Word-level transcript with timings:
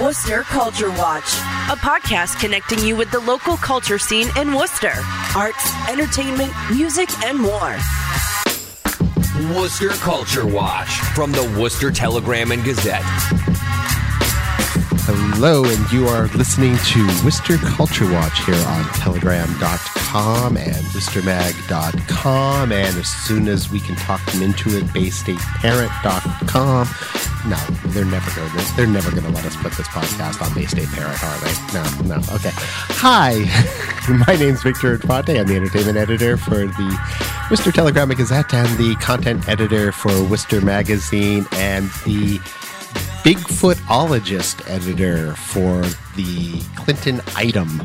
Worcester 0.00 0.42
Culture 0.42 0.90
Watch, 0.90 1.34
a 1.70 1.76
podcast 1.76 2.40
connecting 2.40 2.80
you 2.80 2.96
with 2.96 3.12
the 3.12 3.20
local 3.20 3.56
culture 3.56 3.98
scene 3.98 4.28
in 4.36 4.52
Worcester. 4.52 4.92
Arts, 5.36 5.64
entertainment, 5.88 6.52
music, 6.72 7.08
and 7.24 7.38
more. 7.38 7.76
Worcester 9.54 9.90
Culture 9.90 10.46
Watch 10.46 10.88
from 11.14 11.30
the 11.30 11.56
Worcester 11.60 11.92
Telegram 11.92 12.50
and 12.50 12.64
Gazette. 12.64 13.04
Hello, 15.06 15.66
and 15.66 15.92
you 15.92 16.08
are 16.08 16.28
listening 16.28 16.78
to 16.78 17.06
Worcester 17.22 17.58
Culture 17.58 18.10
Watch 18.10 18.42
here 18.46 18.54
on 18.54 18.84
Telegram.com 18.94 20.56
and 20.56 20.76
WorcesterMag.com. 20.76 22.72
And 22.72 22.96
as 22.96 23.06
soon 23.06 23.48
as 23.48 23.70
we 23.70 23.80
can 23.80 23.96
talk 23.96 24.24
them 24.32 24.40
into 24.40 24.78
it, 24.78 24.84
BayStateParent.com. 24.84 26.88
No, 27.50 27.56
they're 27.92 28.06
never 28.06 28.34
going 28.34 28.50
to. 28.50 28.76
They're 28.76 28.86
never 28.86 29.10
going 29.10 29.24
to 29.24 29.30
let 29.30 29.44
us 29.44 29.56
put 29.56 29.72
this 29.72 29.88
podcast 29.88 30.40
on 30.40 30.54
Bay 30.54 30.64
State 30.64 30.88
Parent, 30.88 31.22
are 31.22 31.38
they? 31.38 31.52
No, 31.74 31.84
no. 32.16 32.22
Okay. 32.32 32.52
Hi, 32.54 33.44
my 34.26 34.36
name's 34.36 34.62
Victor 34.62 34.94
Infante. 34.94 35.38
I'm 35.38 35.46
the 35.46 35.56
entertainment 35.56 35.98
editor 35.98 36.38
for 36.38 36.64
the 36.64 36.98
Worcester 37.50 37.72
Telegram 37.72 38.08
Gazette 38.08 38.54
and 38.54 38.78
the 38.78 38.96
content 38.96 39.50
editor 39.50 39.92
for 39.92 40.24
Worcester 40.24 40.62
Magazine 40.62 41.46
and 41.52 41.90
the 42.06 42.40
Bigfootologist 43.24 44.68
editor 44.68 45.34
for 45.34 45.80
the 46.14 46.60
Clinton 46.76 47.22
Item. 47.34 47.82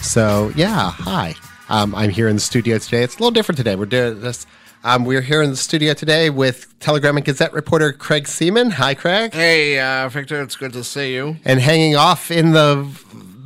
So 0.00 0.50
yeah, 0.56 0.90
hi. 0.90 1.36
Um, 1.68 1.94
I'm 1.94 2.10
here 2.10 2.26
in 2.26 2.34
the 2.34 2.40
studio 2.40 2.78
today. 2.78 3.04
It's 3.04 3.14
a 3.14 3.18
little 3.18 3.30
different 3.30 3.58
today. 3.58 3.76
We're 3.76 3.86
doing 3.86 4.20
this. 4.20 4.44
Um, 4.82 5.04
we're 5.04 5.20
here 5.20 5.40
in 5.40 5.50
the 5.50 5.56
studio 5.56 5.94
today 5.94 6.30
with 6.30 6.76
Telegram 6.80 7.16
and 7.16 7.24
Gazette 7.24 7.52
reporter 7.52 7.92
Craig 7.92 8.24
Semon. 8.24 8.72
Hi, 8.72 8.94
Craig. 8.94 9.32
Hey, 9.32 9.78
uh, 9.78 10.08
Victor, 10.08 10.42
it's 10.42 10.56
good 10.56 10.72
to 10.72 10.82
see 10.82 11.14
you. 11.14 11.36
And 11.44 11.60
hanging 11.60 11.94
off 11.94 12.32
in 12.32 12.50
the 12.50 12.84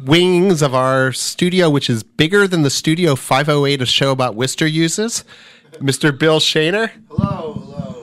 wings 0.06 0.62
of 0.62 0.75
our 0.75 1.12
studio, 1.12 1.69
which 1.69 1.91
is 1.91 2.03
bigger 2.03 2.48
than 2.48 2.62
the 2.62 2.71
Studio 2.71 3.15
508, 3.15 3.83
a 3.83 3.84
show 3.84 4.11
about 4.11 4.37
Worcester 4.37 4.67
uses, 4.67 5.23
Mr. 5.73 6.19
Bill 6.19 6.41
Shaner. 6.41 6.93
Hello, 7.11 7.53
hello, 7.53 7.83
hello. 7.83 7.95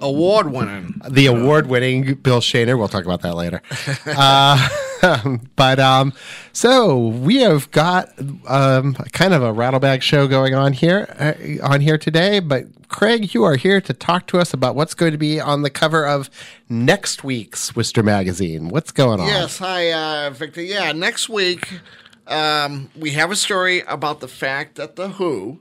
Award 0.00 0.52
winning. 0.52 1.00
the 1.08 1.26
award-winning 1.26 2.14
Bill 2.14 2.40
Shaner. 2.40 2.78
We'll 2.78 2.88
talk 2.88 3.04
about 3.04 3.22
that 3.22 3.34
later. 3.34 3.62
uh, 4.06 4.68
but 5.56 5.78
um, 5.78 6.12
so 6.52 7.08
we 7.08 7.36
have 7.38 7.70
got 7.70 8.10
um, 8.46 8.94
kind 9.12 9.34
of 9.34 9.42
a 9.42 9.52
rattlebag 9.52 10.02
show 10.02 10.26
going 10.26 10.54
on 10.54 10.72
here 10.72 11.14
uh, 11.18 11.66
on 11.66 11.80
here 11.80 11.98
today. 11.98 12.40
But 12.40 12.66
Craig, 12.88 13.34
you 13.34 13.44
are 13.44 13.56
here 13.56 13.80
to 13.80 13.92
talk 13.92 14.26
to 14.28 14.38
us 14.38 14.54
about 14.54 14.74
what's 14.74 14.94
going 14.94 15.12
to 15.12 15.18
be 15.18 15.40
on 15.40 15.62
the 15.62 15.70
cover 15.70 16.06
of 16.06 16.30
next 16.68 17.22
week's 17.22 17.76
Worcester 17.76 18.02
magazine. 18.02 18.68
What's 18.68 18.90
going 18.90 19.20
on? 19.20 19.26
Yes, 19.26 19.58
hi, 19.58 19.92
uh, 19.92 20.30
Victor. 20.30 20.62
Yeah, 20.62 20.92
next 20.92 21.28
week 21.28 21.80
um, 22.28 22.90
we 22.96 23.10
have 23.12 23.30
a 23.30 23.36
story 23.36 23.80
about 23.80 24.20
the 24.20 24.28
fact 24.28 24.76
that 24.76 24.96
the 24.96 25.10
Who, 25.10 25.60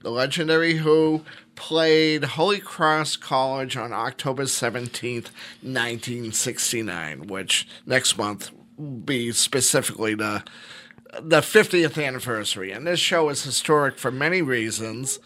the 0.00 0.10
legendary 0.10 0.74
Who, 0.74 1.24
played 1.56 2.24
Holy 2.24 2.60
Cross 2.60 3.16
College 3.16 3.76
on 3.76 3.92
October 3.92 4.44
17th, 4.44 5.30
1969, 5.62 7.26
which 7.26 7.66
next 7.84 8.16
month 8.16 8.52
will 8.76 8.90
be 8.90 9.32
specifically 9.32 10.14
the 10.14 10.44
the 11.20 11.40
50th 11.40 12.04
anniversary. 12.04 12.72
And 12.72 12.86
this 12.86 13.00
show 13.00 13.30
is 13.30 13.42
historic 13.42 13.98
for 13.98 14.10
many 14.10 14.42
reasons. 14.42 15.18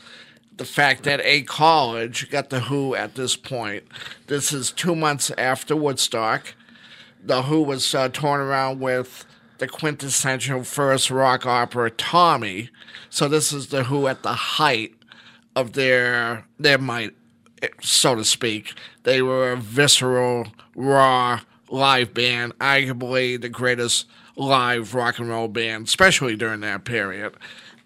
The 0.57 0.65
fact 0.65 1.05
that 1.05 1.21
a 1.25 1.43
college 1.43 2.31
got 2.31 2.51
the 2.51 2.61
Who 2.61 2.95
at 2.95 3.15
this 3.15 3.35
point. 3.35 3.85
This 4.27 4.53
is 4.53 4.71
two 4.71 4.95
months 4.95 5.31
after 5.37 5.75
Woodstock. 5.75 6.55
The 7.23 7.43
Who 7.43 7.63
was 7.63 7.95
uh, 7.95 8.09
torn 8.11 8.41
around 8.41 8.79
with 8.81 9.25
the 9.59 9.67
quintessential 9.69 10.65
first 10.65 11.11
rock 11.11 11.45
opera, 11.45 11.91
Tommy. 11.91 12.71
So 13.09 13.27
this 13.27 13.53
is 13.53 13.69
the 13.69 13.85
Who 13.85 14.07
at 14.07 14.23
the 14.23 14.33
height 14.33 14.95
of 15.57 15.73
their 15.73 16.47
their 16.59 16.79
might, 16.79 17.15
so 17.81 18.15
to 18.15 18.25
speak. 18.25 18.75
They 19.03 19.23
were 19.23 19.53
a 19.53 19.57
visceral, 19.57 20.49
raw 20.75 21.41
live 21.69 22.15
band, 22.15 22.59
arguably 22.59 23.41
the 23.41 23.49
greatest 23.49 24.07
live 24.37 24.95
rock 24.95 25.19
and 25.19 25.29
roll 25.29 25.49
band, 25.49 25.87
especially 25.87 26.37
during 26.37 26.61
that 26.61 26.85
period. 26.85 27.35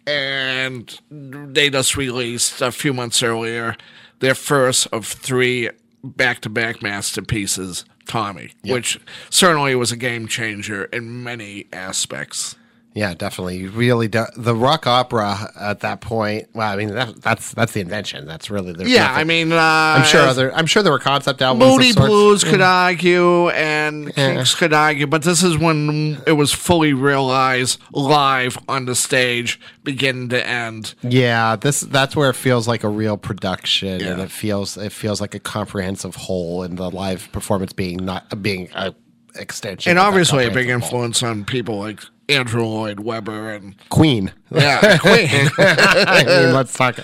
And 0.07 1.01
they 1.11 1.71
just 1.71 1.97
released 1.97 2.61
a 2.61 2.71
few 2.71 2.93
months 2.93 3.23
earlier 3.23 3.77
their 4.21 4.35
first 4.35 4.87
of 4.93 5.07
three 5.07 5.71
back 6.03 6.41
to 6.41 6.49
back 6.49 6.83
masterpieces, 6.83 7.85
Tommy, 8.07 8.53
which 8.73 8.99
certainly 9.31 9.75
was 9.75 9.93
a 9.93 9.97
game 9.97 10.29
changer 10.29 10.85
in 10.85 11.23
many 11.23 11.67
aspects. 11.73 12.57
Yeah, 12.95 13.13
definitely. 13.15 13.57
You 13.59 13.71
Really, 13.71 14.07
do- 14.07 14.27
the 14.37 14.55
rock 14.55 14.87
opera 14.87 15.51
at 15.59 15.81
that 15.81 16.01
point. 16.01 16.49
Well, 16.55 16.73
I 16.73 16.77
mean, 16.77 16.95
that, 16.95 17.21
that's 17.21 17.53
that's 17.53 17.73
the 17.73 17.81
invention. 17.81 18.25
That's 18.25 18.51
really 18.51 18.73
the 18.73 18.89
Yeah, 18.89 19.13
I 19.13 19.25
mean, 19.25 19.53
uh, 19.53 19.57
I'm 19.59 20.05
sure 20.05 20.21
other. 20.21 20.55
I'm 20.55 20.67
sure 20.67 20.83
there 20.83 20.93
were 20.93 21.01
concept 21.01 21.43
albums. 21.43 21.77
Moody. 21.77 21.93
Blues 21.93 22.45
could 22.45 22.61
argue, 22.61 23.49
and 23.49 24.15
Kinks 24.15 24.55
could 24.55 24.73
argue, 24.73 25.09
but 25.09 25.23
this 25.23 25.43
is 25.43 25.59
when 25.59 26.23
it 26.27 26.33
was 26.33 26.53
fully 26.53 26.93
realized 26.93 27.81
live 27.93 28.57
on 28.69 28.87
the 28.87 28.95
stage, 28.95 29.59
beginning 29.83 30.29
to 30.29 30.47
end. 30.47 30.95
Yeah, 31.03 31.57
this 31.57 31.81
that's 31.81 32.15
where 32.15 32.31
it 32.31 32.37
feels 32.37 32.69
like 32.69 32.85
a 32.85 32.89
real 32.89 33.17
production, 33.17 34.03
and 34.03 34.21
it 34.21 34.31
feels 34.31 34.77
it 34.77 34.93
feels 34.93 35.21
like 35.21 35.35
a 35.35 35.41
comprehensive 35.41 36.15
whole, 36.15 36.63
and 36.63 36.79
the 36.79 36.91
live 36.91 37.29
performance 37.33 37.73
being 37.73 38.05
not 38.05 38.41
being 38.41 38.69
a 38.75 38.95
extension, 39.37 39.91
And 39.91 39.99
obviously, 39.99 40.47
a 40.47 40.51
big 40.51 40.69
influence 40.69 41.23
on 41.23 41.45
people 41.45 41.79
like 41.81 42.01
Andrew 42.29 42.65
Lloyd 42.65 43.01
Webber 43.01 43.51
and 43.51 43.75
Queen. 43.91 44.33
yeah, 44.51 44.99
Queen. 45.01 45.29
I 45.59 46.25
mean, 46.27 46.55
let's 46.55 46.73
talk. 46.73 46.99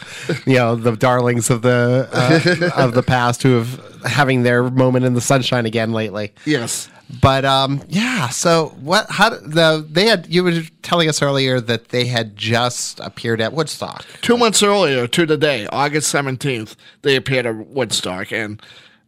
You 0.47 0.55
know, 0.55 0.77
the 0.77 0.97
darlings 0.97 1.51
of 1.51 1.63
the 1.63 2.09
uh, 2.13 2.71
of 2.83 2.95
the 2.95 3.03
past 3.03 3.43
who 3.43 3.57
have 3.59 4.03
having 4.05 4.43
their 4.45 4.63
moment 4.71 5.05
in 5.05 5.15
the 5.15 5.21
sunshine 5.21 5.67
again 5.67 5.93
lately. 5.93 6.33
yes. 6.45 6.89
But 7.21 7.45
um, 7.45 7.83
yeah. 7.89 8.29
So 8.29 8.69
what? 8.81 9.11
How 9.11 9.31
the 9.31 9.85
they 9.91 10.07
had? 10.07 10.29
You 10.29 10.45
were 10.45 10.63
telling 10.83 11.09
us 11.09 11.21
earlier 11.21 11.61
that 11.61 11.89
they 11.89 12.05
had 12.07 12.37
just 12.37 13.01
appeared 13.01 13.41
at 13.41 13.53
Woodstock. 13.53 14.07
Two 14.23 14.37
months 14.39 14.63
earlier 14.63 15.09
to 15.09 15.27
the 15.27 15.37
day, 15.37 15.67
August 15.73 16.15
17th, 16.15 16.77
they 17.03 17.17
appeared 17.17 17.47
at 17.47 17.67
Woodstock 17.67 18.31
and 18.33 18.63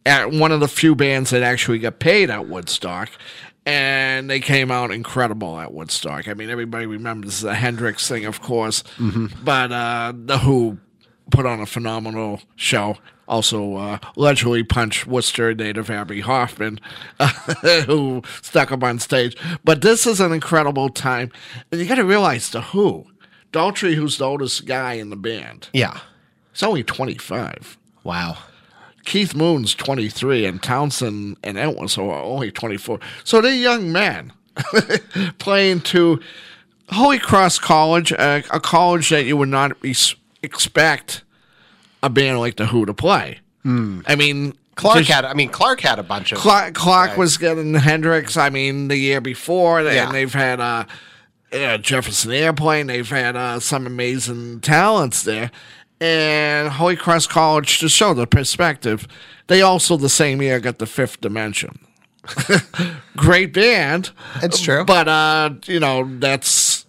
at 0.05 0.31
one 0.31 0.51
of 0.51 0.59
the 0.59 0.67
few 0.67 0.95
bands 0.95 1.29
that 1.29 1.43
actually 1.43 1.79
got 1.79 1.99
paid 1.99 2.29
at 2.29 2.45
Woodstock. 2.49 3.09
And 3.65 4.29
they 4.29 4.39
came 4.41 4.71
out 4.71 4.91
incredible 4.91 5.57
at 5.59 5.73
Woodstock. 5.73 6.27
I 6.27 6.33
mean, 6.33 6.49
everybody 6.49 6.85
remembers 6.85 7.39
the 7.41 7.55
Hendrix 7.55 8.07
thing, 8.07 8.25
of 8.25 8.41
course, 8.41 8.83
but 9.43 9.71
uh, 9.71 10.11
the 10.15 10.39
Who 10.39 10.79
put 11.31 11.45
on 11.45 11.61
a 11.61 11.65
phenomenal 11.65 12.41
show. 12.55 12.97
Also, 13.25 13.77
uh, 13.77 13.97
allegedly 14.17 14.63
punched 14.63 15.07
Worcester 15.07 15.53
native 15.55 15.89
Abbie 15.89 16.19
Hoffman, 16.19 16.77
who 17.85 18.21
stuck 18.41 18.69
up 18.73 18.83
on 18.83 18.99
stage. 18.99 19.37
But 19.63 19.81
this 19.81 20.05
is 20.05 20.19
an 20.19 20.33
incredible 20.33 20.89
time. 20.89 21.31
And 21.71 21.79
you 21.79 21.87
got 21.87 21.95
to 21.95 22.03
realize 22.03 22.49
the 22.49 22.61
Who, 22.61 23.05
Daltrey, 23.53 23.95
who's 23.95 24.17
the 24.17 24.25
oldest 24.25 24.65
guy 24.65 24.93
in 24.95 25.09
the 25.09 25.15
band, 25.15 25.69
Yeah. 25.71 26.01
he's 26.51 26.63
only 26.63 26.83
25. 26.83 27.77
Wow. 28.03 28.37
Keith 29.05 29.35
Moon's 29.35 29.73
23, 29.75 30.45
and 30.45 30.61
Townshend 30.63 31.37
and 31.43 31.57
Entwistle 31.57 32.09
are 32.09 32.21
only 32.23 32.51
24. 32.51 32.99
So 33.23 33.41
they're 33.41 33.53
young 33.53 33.91
men 33.91 34.31
playing 35.39 35.81
to 35.81 36.19
Holy 36.89 37.19
Cross 37.19 37.59
College, 37.59 38.11
a, 38.11 38.43
a 38.51 38.59
college 38.59 39.09
that 39.09 39.25
you 39.25 39.37
would 39.37 39.49
not 39.49 39.73
ex- 39.83 40.15
expect 40.41 41.23
a 42.01 42.09
band 42.09 42.39
like 42.39 42.55
The 42.57 42.67
Who 42.67 42.85
to 42.85 42.93
play. 42.93 43.39
I 43.65 44.15
mean, 44.17 44.53
Clark 44.75 45.05
had. 45.05 45.23
I 45.23 45.33
mean, 45.33 45.47
Clark 45.49 45.79
had 45.79 45.97
a 45.97 46.03
bunch 46.03 46.33
of. 46.33 46.37
Clark, 46.37 46.73
Clark 46.73 47.15
was 47.17 47.37
getting 47.37 47.73
Hendrix. 47.75 48.35
I 48.35 48.49
mean, 48.49 48.89
the 48.89 48.97
year 48.97 49.21
before, 49.21 49.79
and 49.79 49.87
Yeah. 49.87 50.11
they've 50.11 50.33
had 50.33 50.59
uh, 50.59 50.83
uh, 51.53 51.77
Jefferson 51.77 52.31
Airplane. 52.33 52.87
They've 52.87 53.09
had 53.09 53.37
uh, 53.37 53.61
some 53.61 53.87
amazing 53.87 54.59
talents 54.59 55.23
there. 55.23 55.49
And 56.03 56.67
Holy 56.67 56.97
Cross 56.97 57.27
College, 57.27 57.79
to 57.79 57.87
show 57.87 58.13
the 58.13 58.27
perspective, 58.27 59.07
they 59.47 59.61
also 59.61 59.95
the 59.95 60.09
same 60.09 60.41
year 60.41 60.59
got 60.59 60.77
the 60.79 60.85
Fifth 60.85 61.21
Dimension. 61.21 61.79
Great 63.15 63.53
band. 63.53 64.11
It's 64.41 64.59
true. 64.59 64.83
But 64.83 65.07
uh, 65.07 65.51
you 65.65 65.79
know, 65.79 66.03
that's 66.19 66.85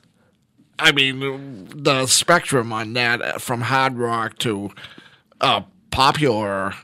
I 0.80 0.90
mean, 0.90 1.68
the 1.76 2.06
spectrum 2.08 2.72
on 2.72 2.92
that 2.94 3.22
uh, 3.22 3.38
from 3.38 3.60
hard 3.60 3.98
rock 3.98 4.36
to 4.38 4.72
uh, 5.40 5.62
popular 5.92 6.74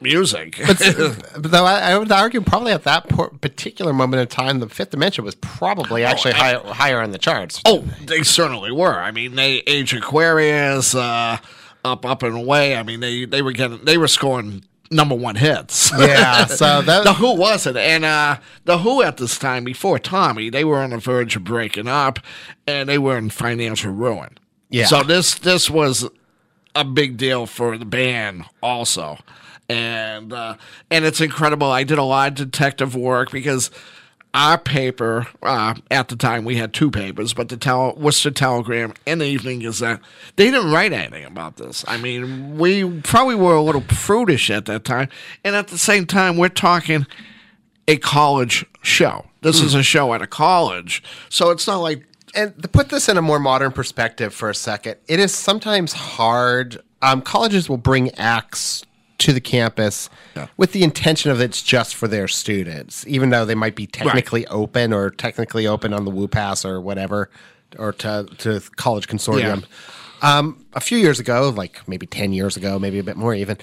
music. 0.00 0.58
But 0.66 0.78
though 1.36 1.66
I, 1.66 1.92
I 1.92 1.98
would 1.98 2.10
argue, 2.10 2.40
probably 2.40 2.72
at 2.72 2.84
that 2.84 3.08
particular 3.42 3.92
moment 3.92 4.22
in 4.22 4.28
time, 4.28 4.60
the 4.60 4.68
Fifth 4.70 4.90
Dimension 4.90 5.22
was 5.22 5.34
probably 5.34 6.04
actually 6.04 6.32
I- 6.32 6.36
higher, 6.36 6.60
higher 6.60 7.00
on 7.02 7.10
the 7.10 7.18
charts. 7.18 7.60
oh, 7.66 7.84
they 8.04 8.22
certainly 8.22 8.72
were. 8.72 8.98
I 8.98 9.10
mean, 9.10 9.34
they 9.34 9.58
Age 9.66 9.92
Aquarius, 9.92 10.94
uh, 10.94 11.38
up, 11.84 12.04
up 12.06 12.22
and 12.22 12.34
away. 12.36 12.76
I 12.76 12.82
mean, 12.82 13.00
they 13.00 13.24
they 13.24 13.42
were 13.42 13.52
getting 13.52 13.84
they 13.84 13.98
were 13.98 14.08
scoring 14.08 14.64
number 14.90 15.14
one 15.14 15.34
hits. 15.36 15.90
Yeah, 15.92 16.46
so 16.46 16.80
that- 16.82 17.04
the 17.04 17.14
Who 17.14 17.34
was 17.36 17.66
it, 17.66 17.76
and 17.76 18.04
uh, 18.04 18.38
the 18.64 18.78
Who 18.78 19.02
at 19.02 19.16
this 19.18 19.38
time 19.38 19.64
before 19.64 19.98
Tommy, 19.98 20.50
they 20.50 20.64
were 20.64 20.78
on 20.78 20.90
the 20.90 20.98
verge 20.98 21.36
of 21.36 21.44
breaking 21.44 21.88
up, 21.88 22.18
and 22.66 22.88
they 22.88 22.98
were 22.98 23.16
in 23.18 23.30
financial 23.30 23.92
ruin. 23.92 24.38
Yeah. 24.70 24.86
So 24.86 25.02
this 25.02 25.34
this 25.38 25.68
was 25.70 26.08
a 26.74 26.84
big 26.84 27.16
deal 27.16 27.46
for 27.46 27.76
the 27.78 27.84
band 27.84 28.44
also, 28.62 29.18
and 29.68 30.32
uh, 30.32 30.56
and 30.90 31.04
it's 31.04 31.20
incredible. 31.20 31.70
I 31.70 31.84
did 31.84 31.98
a 31.98 32.02
lot 32.02 32.28
of 32.28 32.34
detective 32.50 32.94
work 32.94 33.30
because 33.30 33.70
our 34.34 34.58
paper 34.58 35.26
uh, 35.42 35.74
at 35.90 36.08
the 36.08 36.16
time 36.16 36.44
we 36.44 36.56
had 36.56 36.72
two 36.72 36.90
papers, 36.90 37.32
but 37.32 37.48
the 37.48 37.56
Tel- 37.56 37.94
Worcester 37.96 38.30
Telegram 38.30 38.92
and 39.06 39.20
the 39.20 39.26
Evening 39.26 39.60
Gazette 39.60 40.00
they 40.36 40.50
didn't 40.50 40.70
write 40.70 40.92
anything 40.92 41.24
about 41.24 41.56
this. 41.56 41.84
I 41.88 41.96
mean, 41.96 42.58
we 42.58 43.00
probably 43.00 43.34
were 43.34 43.54
a 43.54 43.62
little 43.62 43.80
prudish 43.80 44.50
at 44.50 44.66
that 44.66 44.84
time, 44.84 45.08
and 45.44 45.56
at 45.56 45.68
the 45.68 45.78
same 45.78 46.06
time, 46.06 46.36
we're 46.36 46.48
talking 46.48 47.06
a 47.86 47.96
college 47.96 48.66
show. 48.82 49.26
This 49.40 49.60
is 49.60 49.74
a 49.74 49.82
show 49.82 50.12
at 50.14 50.20
a 50.20 50.26
college, 50.26 51.02
so 51.28 51.50
it's 51.50 51.66
not 51.66 51.78
like 51.78 52.04
and 52.34 52.60
to 52.62 52.68
put 52.68 52.90
this 52.90 53.08
in 53.08 53.16
a 53.16 53.22
more 53.22 53.38
modern 53.40 53.72
perspective 53.72 54.34
for 54.34 54.50
a 54.50 54.54
second, 54.54 54.96
it 55.08 55.18
is 55.18 55.34
sometimes 55.34 55.92
hard. 55.92 56.78
Um, 57.00 57.22
colleges 57.22 57.68
will 57.68 57.78
bring 57.78 58.14
acts 58.16 58.84
to 59.18 59.32
the 59.32 59.40
campus 59.40 60.08
with 60.56 60.72
the 60.72 60.82
intention 60.84 61.30
of 61.30 61.40
it's 61.40 61.62
just 61.62 61.94
for 61.96 62.06
their 62.08 62.28
students, 62.28 63.04
even 63.08 63.30
though 63.30 63.44
they 63.44 63.54
might 63.56 63.74
be 63.74 63.86
technically 63.86 64.46
open 64.46 64.92
or 64.92 65.10
technically 65.10 65.66
open 65.66 65.92
on 65.92 66.04
the 66.04 66.10
Woo 66.10 66.28
Pass 66.28 66.64
or 66.64 66.80
whatever, 66.80 67.28
or 67.78 67.92
to 67.94 68.26
to 68.38 68.60
college 68.76 69.08
consortium. 69.08 69.64
Um, 70.22 70.64
a 70.72 70.80
few 70.80 70.98
years 70.98 71.20
ago, 71.20 71.52
like 71.54 71.86
maybe 71.88 72.06
ten 72.06 72.32
years 72.32 72.56
ago, 72.56 72.78
maybe 72.78 72.98
a 72.98 73.04
bit 73.04 73.16
more 73.16 73.34
even, 73.34 73.56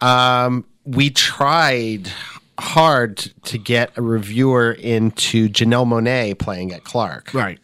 um, 0.00 0.64
we 0.84 1.10
tried 1.10 2.10
hard 2.58 3.18
to 3.44 3.58
get 3.58 3.96
a 3.96 4.02
reviewer 4.02 4.72
into 4.72 5.48
Janelle 5.48 5.86
Monáe 5.86 6.38
playing 6.38 6.72
at 6.72 6.84
Clark. 6.84 7.32
right. 7.34 7.58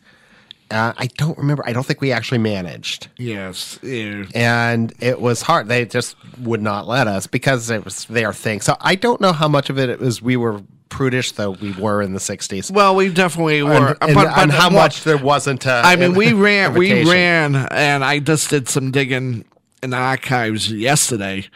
Uh, 0.72 0.92
I 0.96 1.06
don't 1.18 1.36
remember. 1.38 1.62
I 1.66 1.72
don't 1.72 1.84
think 1.84 2.00
we 2.00 2.10
actually 2.12 2.38
managed, 2.38 3.08
Yes. 3.18 3.78
And 3.82 4.92
it 5.00 5.20
was 5.20 5.42
hard. 5.42 5.68
They 5.68 5.84
just 5.84 6.16
would 6.40 6.62
not 6.62 6.88
let 6.88 7.06
us 7.06 7.26
because 7.26 7.68
it 7.70 7.84
was 7.84 8.04
their 8.06 8.32
thing. 8.32 8.60
So 8.60 8.76
I 8.80 8.94
don't 8.94 9.20
know 9.20 9.32
how 9.32 9.48
much 9.48 9.70
of 9.70 9.78
it 9.78 10.00
was 10.00 10.22
we 10.22 10.36
were 10.36 10.62
prudish, 10.88 11.32
though 11.32 11.50
we 11.52 11.72
were 11.72 12.02
in 12.02 12.12
the 12.12 12.18
'60s, 12.20 12.70
Well, 12.70 12.94
we 12.96 13.08
definitely 13.08 13.62
were, 13.62 13.70
and, 13.72 13.96
and- 14.02 14.14
but, 14.14 14.38
and 14.38 14.52
how 14.52 14.66
what- 14.68 14.72
much 14.72 15.04
there 15.04 15.16
wasn't. 15.16 15.66
Uh, 15.66 15.82
I 15.84 15.96
mean, 15.96 16.14
we 16.14 16.32
ran, 16.48 16.74
we 16.74 17.04
ran, 17.08 17.54
and 17.56 18.04
I 18.04 18.18
just 18.18 18.50
did 18.50 18.68
some 18.68 18.90
digging 18.90 19.44
in 19.82 19.90
the 19.90 19.96
archives 19.96 20.70
yesterday 20.70 21.46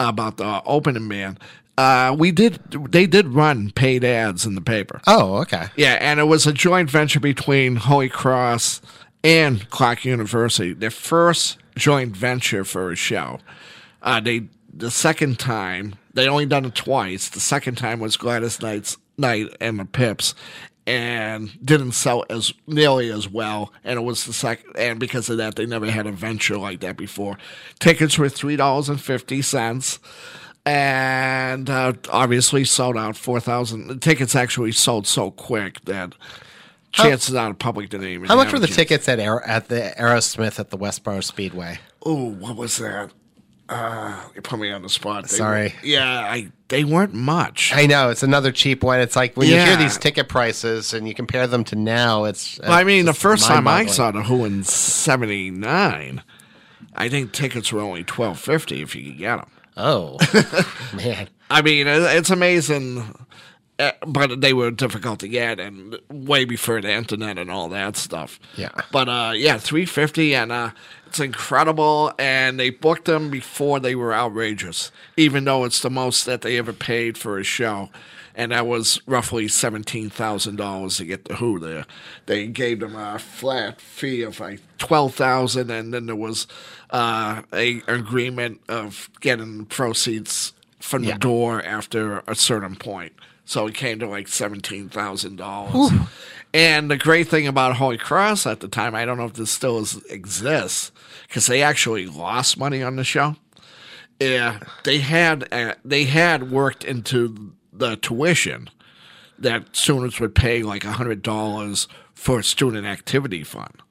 about 0.00 0.36
the 0.36 0.62
opening 0.66 1.06
man. 1.08 1.38
Uh, 1.78 2.14
we 2.18 2.30
did, 2.30 2.60
they 2.90 3.06
did 3.06 3.28
run 3.28 3.70
paid 3.70 4.04
ads 4.04 4.44
in 4.44 4.54
the 4.54 4.60
paper. 4.60 5.00
Oh, 5.06 5.36
okay. 5.38 5.68
Yeah, 5.76 5.98
and 6.00 6.20
it 6.20 6.24
was 6.24 6.46
a 6.46 6.52
joint 6.52 6.90
venture 6.90 7.20
between 7.20 7.76
Holy 7.76 8.08
Cross 8.10 8.82
and 9.24 9.68
Clark 9.70 10.04
University. 10.04 10.72
Their 10.74 10.90
first 10.90 11.58
joint 11.76 12.16
venture 12.16 12.64
for 12.64 12.90
a 12.90 12.96
show. 12.96 13.38
Uh, 14.02 14.20
they 14.20 14.48
the 14.74 14.90
second 14.90 15.38
time 15.38 15.94
they 16.14 16.28
only 16.28 16.46
done 16.46 16.64
it 16.64 16.74
twice. 16.74 17.28
The 17.28 17.40
second 17.40 17.76
time 17.76 18.00
was 18.00 18.16
Gladys 18.16 18.60
Knight's 18.60 18.98
Night 19.16 19.48
and 19.60 19.78
the 19.78 19.84
Pips, 19.84 20.34
and 20.86 21.50
didn't 21.64 21.92
sell 21.92 22.24
as 22.28 22.52
nearly 22.66 23.10
as 23.10 23.28
well. 23.28 23.72
And 23.84 23.98
it 23.98 24.02
was 24.02 24.24
the 24.24 24.32
second, 24.32 24.72
and 24.76 24.98
because 24.98 25.30
of 25.30 25.38
that, 25.38 25.56
they 25.56 25.66
never 25.66 25.90
had 25.90 26.06
a 26.06 26.12
venture 26.12 26.58
like 26.58 26.80
that 26.80 26.96
before. 26.96 27.38
Tickets 27.78 28.18
were 28.18 28.28
three 28.28 28.56
dollars 28.56 28.88
and 28.88 29.00
fifty 29.00 29.40
cents 29.40 29.98
and 30.64 31.68
uh, 31.68 31.92
obviously 32.10 32.64
sold 32.64 32.96
out 32.96 33.16
4,000. 33.16 33.88
The 33.88 33.96
tickets 33.96 34.34
actually 34.36 34.72
sold 34.72 35.06
so 35.06 35.30
quick 35.30 35.84
that 35.86 36.14
chances 36.92 37.34
are 37.34 37.48
the 37.48 37.54
public 37.54 37.90
didn't 37.90 38.08
even. 38.08 38.28
How 38.28 38.36
much 38.36 38.52
were 38.52 38.58
the 38.58 38.66
chance. 38.66 38.76
tickets 38.76 39.08
at 39.08 39.18
Aer- 39.18 39.42
at 39.42 39.68
the 39.68 39.94
Aerosmith 39.98 40.60
at 40.60 40.70
the 40.70 40.78
Westboro 40.78 41.22
Speedway? 41.22 41.78
Oh, 42.04 42.30
what 42.30 42.56
was 42.56 42.78
that? 42.78 43.10
Uh, 43.68 44.20
you 44.34 44.42
put 44.42 44.58
me 44.58 44.70
on 44.70 44.82
the 44.82 44.88
spot. 44.88 45.22
They 45.28 45.36
Sorry. 45.36 45.74
yeah, 45.82 46.20
I 46.20 46.52
they 46.68 46.84
weren't 46.84 47.14
much. 47.14 47.72
I 47.74 47.86
know 47.86 48.10
it's 48.10 48.22
another 48.22 48.52
cheap 48.52 48.82
one. 48.82 49.00
It's 49.00 49.16
like 49.16 49.34
when 49.36 49.48
you 49.48 49.56
hear 49.58 49.76
these 49.76 49.96
ticket 49.96 50.28
prices 50.28 50.92
and 50.92 51.08
you 51.08 51.14
compare 51.14 51.46
them 51.46 51.64
to 51.64 51.76
now. 51.76 52.24
It's. 52.24 52.58
Well, 52.60 52.72
I 52.72 52.84
mean, 52.84 53.06
the 53.06 53.14
first 53.14 53.46
time 53.46 53.66
I 53.66 53.86
saw 53.86 54.10
the 54.10 54.24
Who 54.24 54.44
in 54.44 54.62
'79, 54.64 56.22
I 56.94 57.08
think 57.08 57.32
tickets 57.32 57.72
were 57.72 57.80
only 57.80 58.04
twelve 58.04 58.38
fifty 58.38 58.82
if 58.82 58.94
you 58.94 59.04
could 59.04 59.18
get 59.18 59.36
them. 59.36 59.48
Oh 59.76 60.18
man. 60.96 61.28
I 61.50 61.62
mean, 61.62 61.86
it's 61.86 62.30
amazing, 62.30 63.14
uh, 63.78 63.92
but 64.06 64.40
they 64.40 64.52
were 64.52 64.70
difficult 64.70 65.20
to 65.20 65.28
get, 65.28 65.60
and 65.60 65.98
way 66.10 66.44
before 66.44 66.80
the 66.80 66.90
internet 66.92 67.38
and 67.38 67.50
all 67.50 67.68
that 67.70 67.96
stuff. 67.96 68.40
Yeah. 68.56 68.70
But 68.90 69.08
uh, 69.08 69.32
yeah, 69.34 69.58
three 69.58 69.86
fifty, 69.86 70.34
and 70.34 70.50
uh, 70.52 70.70
it's 71.06 71.20
incredible. 71.20 72.12
And 72.18 72.58
they 72.58 72.70
booked 72.70 73.04
them 73.06 73.30
before 73.30 73.80
they 73.80 73.94
were 73.94 74.14
outrageous, 74.14 74.90
even 75.16 75.44
though 75.44 75.64
it's 75.64 75.80
the 75.80 75.90
most 75.90 76.24
that 76.26 76.42
they 76.42 76.58
ever 76.58 76.72
paid 76.72 77.18
for 77.18 77.38
a 77.38 77.44
show. 77.44 77.90
And 78.34 78.52
that 78.52 78.66
was 78.66 79.00
roughly 79.06 79.48
seventeen 79.48 80.08
thousand 80.08 80.56
dollars 80.56 80.96
to 80.96 81.04
get 81.04 81.26
the 81.26 81.36
Who 81.36 81.58
there. 81.58 81.84
They 82.26 82.46
gave 82.46 82.80
them 82.80 82.96
a 82.96 83.18
flat 83.18 83.80
fee 83.80 84.22
of 84.22 84.40
like 84.40 84.60
twelve 84.78 85.14
thousand, 85.14 85.70
and 85.70 85.92
then 85.92 86.06
there 86.06 86.16
was 86.16 86.46
uh, 86.90 87.42
a 87.52 87.82
agreement 87.86 88.60
of 88.68 89.10
getting 89.20 89.66
proceeds 89.66 90.54
from 90.80 91.04
the 91.04 91.12
door 91.14 91.62
after 91.64 92.22
a 92.26 92.34
certain 92.34 92.76
point. 92.76 93.12
So 93.44 93.66
it 93.66 93.74
came 93.74 93.98
to 93.98 94.06
like 94.06 94.28
seventeen 94.28 94.88
thousand 94.88 95.36
dollars. 95.36 95.92
And 96.54 96.90
the 96.90 96.98
great 96.98 97.28
thing 97.28 97.46
about 97.46 97.76
Holy 97.76 97.96
Cross 97.96 98.46
at 98.46 98.60
the 98.60 98.68
time, 98.68 98.94
I 98.94 99.06
don't 99.06 99.16
know 99.16 99.24
if 99.24 99.32
this 99.32 99.50
still 99.50 99.78
is, 99.78 100.02
exists, 100.10 100.92
because 101.26 101.46
they 101.46 101.62
actually 101.62 102.06
lost 102.06 102.58
money 102.58 102.82
on 102.82 102.96
the 102.96 103.04
show. 103.04 103.36
Yeah, 104.20 104.60
they 104.84 104.98
had 104.98 105.48
uh, 105.52 105.74
they 105.84 106.04
had 106.04 106.50
worked 106.50 106.84
into 106.84 107.52
the 107.72 107.96
tuition 107.96 108.68
that 109.38 109.74
students 109.74 110.20
would 110.20 110.34
pay 110.34 110.62
like 110.62 110.82
hundred 110.84 111.22
dollars 111.22 111.88
for 112.14 112.40
a 112.40 112.44
student 112.44 112.86
activity 112.86 113.42
fund. 113.42 113.82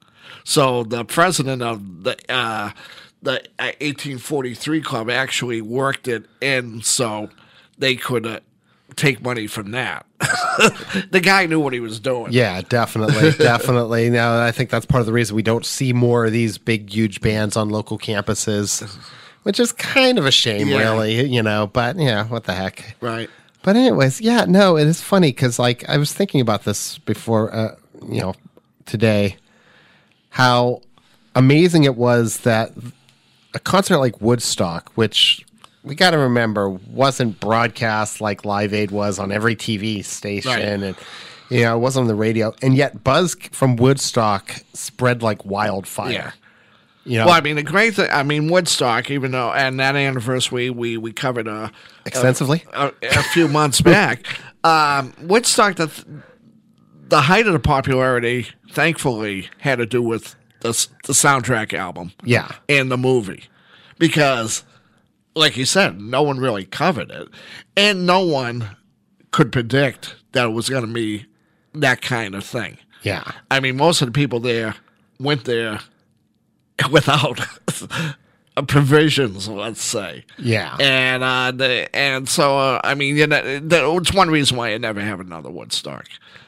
So 0.44 0.82
the 0.84 1.04
president 1.04 1.62
of 1.62 2.04
the 2.04 2.16
uh, 2.32 2.70
the 3.22 3.40
uh, 3.58 3.72
1843 3.80 4.80
club 4.82 5.10
actually 5.10 5.60
worked 5.60 6.08
it 6.08 6.24
in 6.40 6.82
so 6.82 7.30
they 7.78 7.94
could 7.96 8.26
uh, 8.26 8.40
take 8.96 9.22
money 9.22 9.46
from 9.46 9.70
that. 9.72 10.06
the 11.10 11.20
guy 11.22 11.46
knew 11.46 11.60
what 11.60 11.72
he 11.72 11.80
was 11.80 12.00
doing. 12.00 12.32
Yeah, 12.32 12.62
definitely, 12.62 13.30
definitely. 13.38 14.10
Now, 14.10 14.42
I 14.42 14.50
think 14.52 14.70
that's 14.70 14.86
part 14.86 15.00
of 15.00 15.06
the 15.06 15.12
reason 15.12 15.36
we 15.36 15.42
don't 15.42 15.66
see 15.66 15.92
more 15.92 16.26
of 16.26 16.32
these 16.32 16.58
big, 16.58 16.90
huge 16.90 17.20
bands 17.20 17.56
on 17.56 17.68
local 17.68 17.98
campuses, 17.98 18.82
which 19.44 19.60
is 19.60 19.72
kind 19.72 20.18
of 20.18 20.26
a 20.26 20.32
shame, 20.32 20.68
Yeah. 20.68 20.78
really. 20.78 21.24
You 21.26 21.42
know, 21.42 21.68
but 21.72 21.96
yeah, 21.96 22.24
what 22.26 22.44
the 22.44 22.54
heck. 22.54 22.96
Right. 23.00 23.30
But 23.62 23.76
anyways, 23.76 24.20
yeah, 24.20 24.44
no, 24.46 24.76
it 24.76 24.86
is 24.88 25.00
funny 25.00 25.28
because 25.28 25.58
like 25.58 25.88
I 25.88 25.96
was 25.96 26.12
thinking 26.12 26.40
about 26.40 26.64
this 26.64 26.98
before, 26.98 27.54
uh, 27.54 27.76
you 28.08 28.20
know, 28.20 28.34
today, 28.86 29.36
how 30.30 30.82
amazing 31.34 31.84
it 31.84 31.96
was 31.96 32.38
that 32.40 32.72
a 33.54 33.58
concert 33.60 33.98
like 33.98 34.20
Woodstock, 34.20 34.90
which 34.94 35.44
we 35.84 35.94
got 35.94 36.10
to 36.12 36.18
remember 36.18 36.68
wasn't 36.70 37.38
broadcast 37.40 38.20
like 38.20 38.44
Live 38.44 38.72
Aid 38.74 38.90
was 38.90 39.18
on 39.18 39.30
every 39.32 39.54
TV 39.56 40.04
station, 40.04 40.50
Right. 40.50 40.62
and 40.62 40.96
you 41.50 41.62
know, 41.62 41.76
it 41.76 41.80
wasn't 41.80 42.02
on 42.04 42.08
the 42.08 42.14
radio, 42.14 42.54
and 42.62 42.74
yet 42.76 43.04
buzz 43.04 43.34
from 43.52 43.76
Woodstock 43.76 44.54
spread 44.74 45.22
like 45.22 45.44
wildfire. 45.44 46.10
Yeah. 46.12 46.30
Know, 47.04 47.26
Well, 47.26 47.34
I 47.34 47.40
mean, 47.40 47.56
the 47.56 47.62
great 47.62 47.94
thing, 47.94 48.08
I 48.10 48.22
mean, 48.22 48.48
Woodstock, 48.48 49.10
even 49.10 49.32
though, 49.32 49.52
and 49.52 49.80
that 49.80 49.96
anniversary 49.96 50.70
we, 50.70 50.96
we 50.96 51.12
covered 51.12 51.48
a, 51.48 51.72
extensively. 52.06 52.64
a, 52.72 52.92
a 53.02 53.22
few 53.24 53.48
months 53.48 53.80
back. 53.82 54.26
Um, 54.64 55.12
Woodstock, 55.22 55.76
the, 55.76 56.22
the 57.08 57.22
height 57.22 57.46
of 57.46 57.52
the 57.52 57.58
popularity, 57.58 58.46
thankfully, 58.70 59.48
had 59.58 59.76
to 59.78 59.86
do 59.86 60.00
with 60.02 60.36
the, 60.60 60.68
the 61.04 61.12
soundtrack 61.12 61.74
album. 61.74 62.12
Yeah. 62.24 62.50
And 62.68 62.90
the 62.90 62.96
movie. 62.96 63.44
Because, 63.98 64.64
like 65.34 65.56
you 65.56 65.64
said, 65.64 66.00
no 66.00 66.22
one 66.22 66.38
really 66.38 66.64
covered 66.64 67.10
it. 67.10 67.28
And 67.76 68.06
no 68.06 68.24
one 68.24 68.76
could 69.32 69.50
predict 69.50 70.14
that 70.32 70.46
it 70.46 70.52
was 70.52 70.68
going 70.68 70.86
to 70.86 70.92
be 70.92 71.26
that 71.74 72.00
kind 72.00 72.34
of 72.34 72.44
thing. 72.44 72.78
yeah. 73.02 73.24
I 73.50 73.60
mean, 73.60 73.76
most 73.76 74.02
of 74.02 74.06
the 74.08 74.12
people 74.12 74.40
there 74.40 74.74
went 75.18 75.44
there 75.44 75.80
without 76.90 77.40
provisions, 78.68 79.48
let's 79.48 79.82
say. 79.82 80.24
Yeah. 80.38 80.76
And 80.80 81.22
uh, 81.22 81.52
the, 81.52 81.94
and 81.94 82.28
so 82.28 82.58
uh, 82.58 82.80
I 82.84 82.94
mean, 82.94 83.16
you 83.16 83.26
know, 83.26 83.40
it's 83.44 84.12
one 84.12 84.30
reason 84.30 84.56
why 84.56 84.70
you 84.72 84.78
never 84.78 85.00
have 85.00 85.20
another 85.20 85.50
Woodstock. 85.50 86.06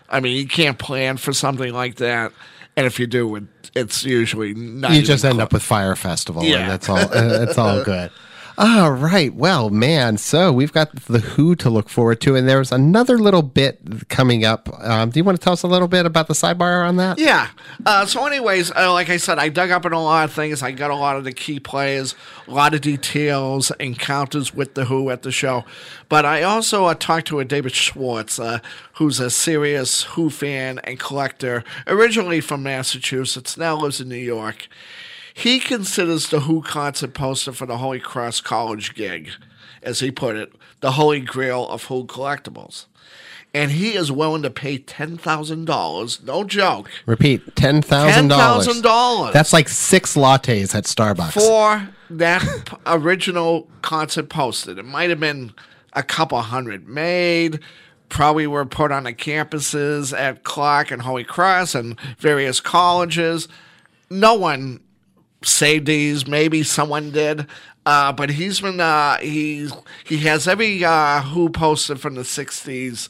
I 0.09 0.21
mean, 0.21 0.37
you 0.37 0.47
can't 0.47 0.79
plan 0.79 1.17
for 1.17 1.33
something 1.33 1.73
like 1.73 1.97
that, 1.97 2.33
and 2.77 2.87
if 2.87 3.01
you 3.01 3.07
do, 3.07 3.35
it, 3.37 3.45
it's 3.75 4.05
usually 4.05 4.55
not. 4.55 4.93
you 4.93 5.03
just 5.03 5.25
end 5.25 5.35
close. 5.35 5.45
up 5.45 5.53
with 5.53 5.63
Fyre 5.63 5.97
Festival, 5.97 6.45
Yeah. 6.45 6.59
and 6.59 6.71
that's 6.71 6.89
all. 6.89 6.99
uh, 6.99 7.43
it's 7.43 7.59
all 7.59 7.83
good. 7.83 8.11
All 8.57 8.93
right. 8.93 9.35
Well, 9.35 9.71
man. 9.71 10.17
So 10.17 10.53
we've 10.53 10.73
got 10.73 10.95
the 11.07 11.19
Who 11.19 11.57
to 11.57 11.69
look 11.69 11.89
forward 11.89 12.21
to, 12.21 12.37
and 12.37 12.49
there's 12.49 12.71
another 12.71 13.19
little 13.19 13.43
bit 13.43 14.09
coming 14.09 14.45
up. 14.45 14.69
Um, 14.81 15.11
do 15.11 15.19
you 15.19 15.25
want 15.25 15.41
to 15.41 15.43
tell 15.43 15.55
us 15.55 15.65
a 15.65 15.67
little 15.67 15.89
bit 15.89 16.07
about 16.07 16.29
the 16.29 16.35
sidebar 16.35 16.87
on 16.87 16.97
that? 16.97 17.19
Yeah. 17.19 17.49
Uh, 17.85 18.07
so, 18.07 18.25
anyways, 18.25 18.71
uh, 18.71 18.93
like 18.93 19.11
I 19.11 19.17
said, 19.17 19.41
I 19.41 19.49
dug 19.49 19.71
up 19.71 19.85
in 19.85 19.93
a 19.93 20.01
lot 20.01 20.27
of 20.27 20.33
things. 20.33 20.63
I 20.63 20.71
got 20.71 20.93
a 20.93 20.95
lot 20.95 21.17
of 21.17 21.25
the 21.25 21.33
key 21.33 21.59
players, 21.59 22.15
a 22.47 22.53
lot 22.53 22.75
of 22.75 22.81
details, 22.81 23.73
encounters 23.81 24.55
with 24.55 24.75
the 24.75 24.85
Who 24.85 25.11
at 25.11 25.23
the 25.23 25.33
show. 25.33 25.65
But 26.09 26.25
I 26.25 26.45
also 26.45 26.85
uh, 26.85 26.95
talked 26.95 27.27
to 27.29 27.41
a 27.41 27.45
David 27.45 27.73
Schwartz, 27.73 28.39
uh, 28.39 28.61
who's 28.95 29.19
a 29.19 29.31
serious 29.31 30.05
Who 30.05 30.31
fan 30.31 30.79
and 30.85 31.01
collector, 31.01 31.65
originally 31.89 32.41
from 32.41 32.63
Massachusetts, 32.63 33.57
now 33.57 33.75
lives 33.75 34.01
in 34.01 34.09
New 34.09 34.15
York. 34.15 34.69
He 35.37 35.59
considers 35.59 36.29
the 36.31 36.41
Who 36.41 36.63
concert 36.63 37.13
poster 37.13 37.53
for 37.53 37.67
the 37.67 37.79
Holy 37.79 37.99
Cross 37.99 38.41
College 38.43 38.95
gig, 38.95 39.31
as 39.83 39.99
he 40.01 40.11
put 40.13 40.37
it, 40.37 40.53
the 40.81 40.93
holy 40.93 41.21
grail 41.21 41.69
of 41.69 41.85
Who 41.85 42.05
collectibles. 42.07 42.87
And 43.53 43.71
he 43.73 43.95
is 43.95 44.11
willing 44.11 44.43
to 44.43 44.51
pay 44.51 44.79
$10,000, 44.79 46.25
no 46.25 46.45
joke, 46.45 46.91
Repeat 47.07 47.55
ten 47.57 47.83
thousand 47.83 48.29
dollars. 48.29 48.67
$10,000 48.67 49.33
That's 49.33 49.53
like 49.53 49.69
six 49.69 50.15
lattes 50.17 50.75
at 50.75 50.85
Starbucks. 50.85 51.33
for 51.35 51.89
that 52.11 52.79
original 52.87 53.69
concert 53.83 54.29
poster. 54.29 54.79
It 54.79 54.85
might 54.85 55.11
have 55.11 55.21
been 55.21 55.53
a 55.93 56.03
couple 56.03 56.41
hundred 56.41 56.89
made. 56.89 57.61
Probably 58.09 58.47
were 58.47 58.67
put 58.67 58.93
on 58.93 59.05
the 59.05 59.13
campuses 59.15 60.17
at 60.17 60.45
Clark 60.45 60.91
and 60.91 61.03
Holy 61.03 61.25
Cross 61.25 61.75
and 61.75 61.99
various 62.19 62.61
colleges. 62.61 63.49
No 64.11 64.35
one 64.35 64.81
saved 65.45 65.87
these. 65.87 66.27
Maybe 66.27 66.63
someone 66.63 67.11
did. 67.11 67.47
Uh, 67.87 68.13
but 68.13 68.31
he's 68.31 68.61
been 68.61 68.81
uh, 68.81 69.19
he 69.19 69.69
he 70.05 70.19
has 70.19 70.49
every 70.49 70.85
uh, 70.85 71.23
Who 71.23 71.51
posted 71.51 72.01
from 72.01 72.15
the 72.15 72.23
'60s 72.23 73.09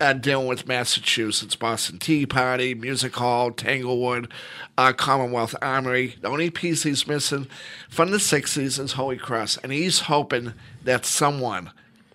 uh, 0.00 0.12
dealing 0.12 0.46
with 0.46 0.68
Massachusetts, 0.68 1.56
Boston 1.56 1.98
Tea 1.98 2.26
Party, 2.26 2.74
Music 2.74 3.14
Hall, 3.14 3.50
Tanglewood, 3.50 4.30
uh, 4.76 4.92
Commonwealth 4.92 5.54
Armory. 5.62 6.16
The 6.20 6.28
only 6.28 6.50
piece 6.50 6.82
he's 6.82 7.06
missing 7.06 7.46
from 7.88 8.10
the 8.10 8.18
'60s 8.18 8.78
is 8.78 8.92
Holy 8.92 9.16
Cross, 9.16 9.56
and 9.58 9.72
he's 9.72 10.00
hoping 10.00 10.52
that 10.84 11.06
someone 11.06 11.70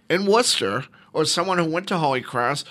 in 0.09 0.27
Worcester 0.27 0.85
or 1.11 1.25
someone 1.25 1.57
who 1.57 1.65
went 1.65 1.87
to 1.87 1.97
Holy 1.97 2.21
Cross 2.21 2.65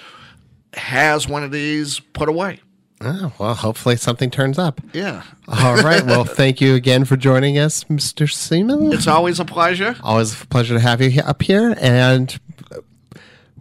has 0.75 1.29
one 1.29 1.43
of 1.43 1.51
these 1.51 1.99
put 1.99 2.29
away. 2.29 2.61
Oh, 3.07 3.33
well, 3.39 3.55
hopefully 3.55 3.97
something 3.97 4.31
turns 4.31 4.59
up. 4.59 4.81
Yeah, 4.93 5.23
All 5.49 5.77
right. 5.77 6.05
Well, 6.07 6.25
thank 6.25 6.61
you 6.61 6.75
again 6.75 7.05
for 7.05 7.17
joining 7.17 7.59
us, 7.59 7.85
Mr. 7.85 8.27
Semon. 8.27 8.93
it's 8.95 9.07
always 9.07 9.41
a 9.41 9.45
pleasure. 9.45 9.97
Always 10.03 10.41
a 10.43 10.47
pleasure 10.47 10.75
to 10.75 10.81
have 10.81 11.01
you 11.01 11.21
up 11.23 11.43
here. 11.43 11.75
And 11.81 12.39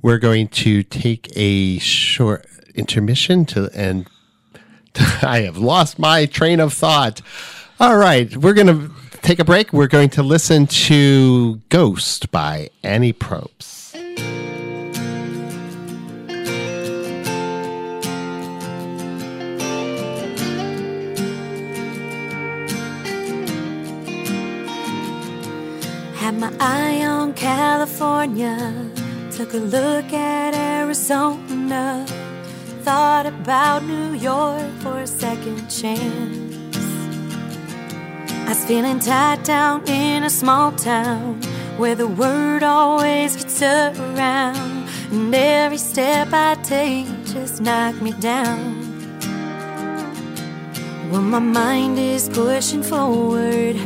we're 0.02 0.18
going 0.18 0.48
to 0.50 0.84
take 0.84 1.32
a 1.36 1.80
short 1.80 2.46
intermission 2.76 3.46
to 3.46 3.70
and 3.74 4.08
I 5.22 5.42
have 5.42 5.58
lost 5.58 5.98
my 6.00 6.26
train 6.26 6.60
of 6.60 6.74
thought. 6.74 7.22
All 7.80 7.98
right, 7.98 8.36
we're 8.38 8.54
going 8.54 8.68
to 8.68 8.92
take 9.22 9.40
a 9.40 9.46
break. 9.46 9.74
We're 9.74 9.88
going 9.88 10.10
to 10.12 10.24
listen 10.24 10.68
to 10.68 11.56
Ghost 11.70 12.32
by 12.32 12.70
Annie 12.84 13.14
Brobst. 13.14 13.83
My 26.44 26.52
eye 26.60 27.06
on 27.06 27.34
California, 27.34 28.58
took 29.32 29.54
a 29.54 29.64
look 29.78 30.12
at 30.12 30.54
Arizona, 30.54 32.06
thought 32.82 33.26
about 33.26 33.86
New 33.86 34.12
York 34.12 34.70
for 34.82 35.00
a 35.00 35.08
second 35.08 35.70
chance. 35.70 36.78
I 38.46 38.50
was 38.50 38.66
feeling 38.66 39.00
tied 39.00 39.44
down 39.44 39.88
in 39.88 40.24
a 40.24 40.30
small 40.30 40.74
town 40.74 41.42
where 41.78 41.96
the 41.96 42.08
word 42.08 42.62
always 42.62 43.38
gets 43.38 43.62
around, 43.62 44.90
and 45.12 45.34
every 45.34 45.78
step 45.78 46.28
I 46.34 46.56
take 46.56 47.08
just 47.24 47.62
knocked 47.62 48.02
me 48.02 48.12
down. 48.20 48.84
Well, 51.10 51.22
my 51.22 51.40
mind 51.40 51.98
is 51.98 52.28
pushing 52.28 52.84
forward, 52.84 53.78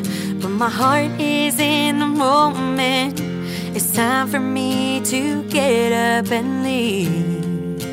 but 0.48 0.54
my 0.54 0.70
heart 0.70 1.12
is 1.20 1.60
in 1.60 2.00
the 2.00 2.06
moment. 2.06 3.20
It's 3.76 3.92
time 3.92 4.30
for 4.30 4.40
me 4.40 5.02
to 5.04 5.44
get 5.50 5.92
up 5.92 6.32
and 6.32 6.64
leave. 6.64 7.84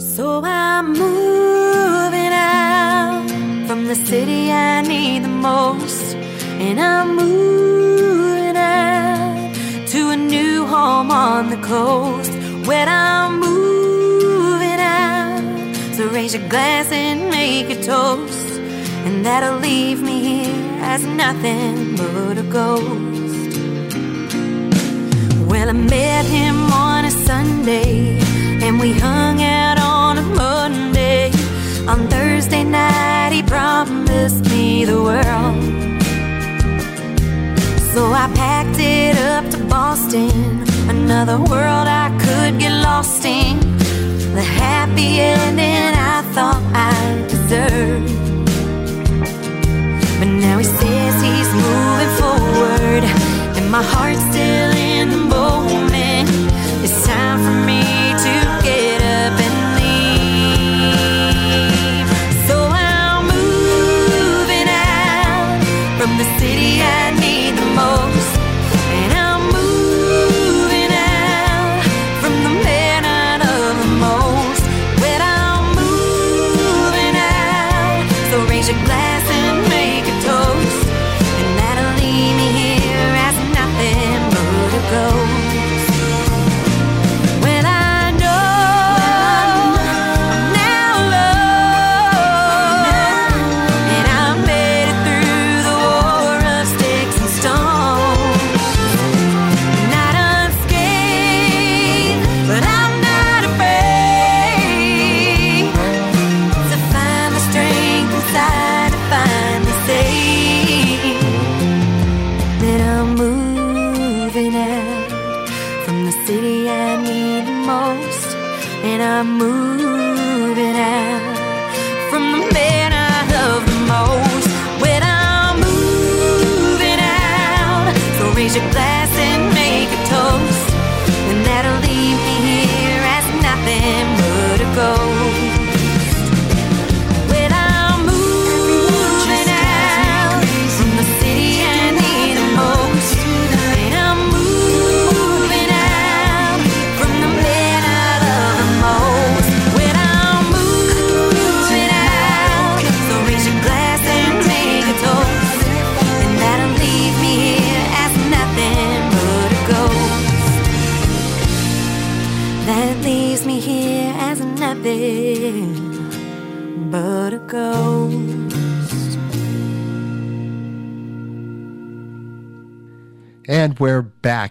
So 0.00 0.40
I'm 0.44 0.92
moving 0.92 2.32
out 2.32 3.26
from 3.66 3.86
the 3.88 3.96
city 3.96 4.52
I 4.52 4.82
need 4.82 5.24
the 5.24 5.36
most, 5.50 6.14
and 6.64 6.78
I'm 6.78 7.16
moving 7.16 8.56
out 8.56 9.52
to 9.88 10.10
a 10.10 10.16
new 10.16 10.64
home 10.66 11.10
on 11.10 11.50
the 11.50 11.60
coast 11.74 12.32
where 12.68 12.88
I'm 12.88 13.40
moving 13.40 14.80
out. 14.80 15.74
So 15.96 16.06
raise 16.08 16.34
your 16.34 16.48
glass 16.48 16.92
and 16.92 17.30
make 17.30 17.68
a 17.68 17.82
toast, 17.82 18.48
and 19.06 19.26
that'll 19.26 19.58
leave 19.58 20.00
me 20.00 20.20
here 20.28 20.45
as 20.96 21.04
nothing 21.04 21.94
but 21.94 22.38
a 22.38 22.46
ghost. 22.58 23.52
Well, 25.50 25.68
I 25.68 25.76
met 25.96 26.24
him 26.24 26.56
on 26.72 27.04
a 27.04 27.10
Sunday, 27.10 28.18
and 28.64 28.80
we 28.80 28.92
hung 28.92 29.42
out 29.42 29.78
on 29.78 30.16
a 30.16 30.26
Monday. 30.42 31.30
On 31.86 31.98
Thursday 32.08 32.64
night, 32.64 33.30
he 33.36 33.42
promised 33.42 34.42
me 34.52 34.86
the 34.86 35.00
world. 35.08 35.56
So 37.92 38.00
I 38.22 38.26
packed 38.42 38.80
it 38.80 39.16
up 39.32 39.44
to 39.52 39.58
Boston, 39.76 40.64
another 40.88 41.38
world 41.52 41.86
I 42.04 42.08
could 42.24 42.58
get 42.58 42.72
lost 42.88 43.22
in. 43.24 43.54
The 44.38 44.46
happy 44.64 45.10
ending 45.20 45.92
I 46.14 46.22
thought 46.34 46.62
I 46.72 46.96
deserved. 47.28 48.15
And 52.86 53.70
my 53.70 53.82
heart's 53.82 54.25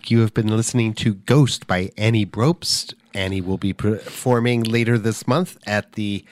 You 0.08 0.20
have 0.20 0.34
been 0.34 0.56
listening 0.56 0.94
to 0.96 1.16
Ghost 1.16 1.66
by 1.68 1.92
Annie 1.98 2.26
Brobst. 2.26 2.94
Annie 3.14 3.42
will 3.42 3.58
be 3.58 3.74
performing 3.74 4.64
later 4.64 4.98
this 4.98 5.28
month 5.28 5.58
at 5.66 5.94
the 5.94 6.24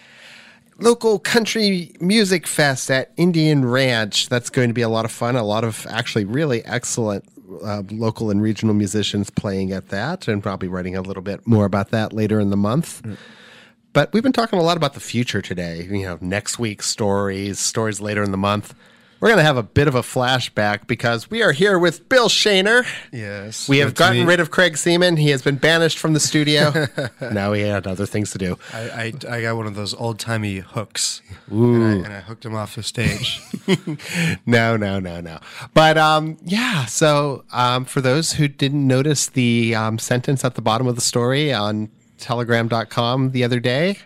local 0.78 1.18
country 1.18 1.96
music 2.00 2.46
fest 2.46 2.92
at 2.92 3.12
Indian 3.18 3.66
Ranch. 3.66 4.30
That's 4.30 4.50
going 4.50 4.68
to 4.70 4.74
be 4.74 4.82
a 4.82 4.90
lot 4.90 5.06
of 5.06 5.12
fun. 5.12 5.36
A 5.36 5.44
lot 5.44 5.64
of 5.64 5.88
actually 5.90 6.26
really 6.26 6.64
excellent 6.66 7.26
uh, 7.64 7.84
local 7.90 8.30
and 8.30 8.42
regional 8.42 8.76
musicians 8.76 9.30
playing 9.30 9.72
at 9.72 9.90
that, 9.90 10.28
and 10.28 10.44
probably 10.44 10.68
writing 10.68 10.96
a 10.96 11.02
little 11.02 11.24
bit 11.24 11.46
more 11.48 11.66
about 11.66 11.90
that 11.90 12.14
later 12.14 12.40
in 12.40 12.50
the 12.50 12.58
month. 12.58 13.02
But 13.92 14.12
we've 14.14 14.24
been 14.24 14.34
talking 14.34 14.60
a 14.60 14.64
lot 14.64 14.78
about 14.78 14.94
the 14.94 15.00
future 15.00 15.42
today. 15.42 15.88
You 15.90 16.04
know, 16.04 16.18
next 16.22 16.60
week's 16.60 16.88
stories, 16.88 17.60
stories 17.60 18.02
later 18.02 18.24
in 18.24 18.32
the 18.32 18.38
month. 18.38 18.76
We're 19.24 19.30
going 19.30 19.38
to 19.40 19.46
have 19.46 19.56
a 19.56 19.64
bit 19.64 19.88
of 19.88 19.96
a 19.96 20.02
flashback 20.02 20.86
because 20.86 21.32
we 21.32 21.42
are 21.44 21.54
here 21.54 21.80
with 21.80 22.10
Bill 22.10 22.28
Shaner. 22.28 22.86
Yes. 23.14 23.70
We 23.70 23.78
have 23.78 23.96
gotten 23.96 24.18
me. 24.20 24.26
rid 24.26 24.42
of 24.42 24.52
Craig 24.52 24.74
Semon. 24.74 25.18
He 25.18 25.30
has 25.30 25.42
been 25.42 25.56
banished 25.56 25.98
from 25.98 26.12
the 26.12 26.20
studio. 26.20 26.88
now 27.32 27.54
he 27.54 27.62
had 27.62 27.88
other 27.88 28.06
things 28.06 28.32
to 28.32 28.38
do. 28.38 28.58
I, 28.74 28.82
I, 28.82 29.14
I 29.30 29.42
got 29.44 29.56
one 29.56 29.66
of 29.66 29.76
those 29.76 29.94
old 29.94 30.20
timey 30.20 30.58
hooks. 30.58 31.22
And 31.50 31.84
I, 31.86 31.92
and 31.92 32.08
I 32.08 32.20
hooked 32.20 32.44
him 32.44 32.54
off 32.54 32.76
the 32.76 32.84
stage. 32.84 33.40
no, 34.46 34.76
no, 34.76 35.00
no, 35.00 35.22
no. 35.22 35.40
But 35.74 35.98
um, 35.98 36.38
yeah, 36.44 36.84
so 36.84 37.46
um, 37.54 37.86
for 37.86 38.02
those 38.02 38.34
who 38.34 38.50
didn't 38.50 38.86
notice 38.86 39.28
the 39.28 39.74
um, 39.74 40.00
sentence 40.00 40.44
at 40.44 40.56
the 40.56 40.62
bottom 40.62 40.86
of 40.86 40.96
the 40.96 41.02
story 41.02 41.54
on 41.54 41.90
telegram.com 42.18 43.32
the 43.32 43.46
other 43.46 43.62
day, 43.62 44.00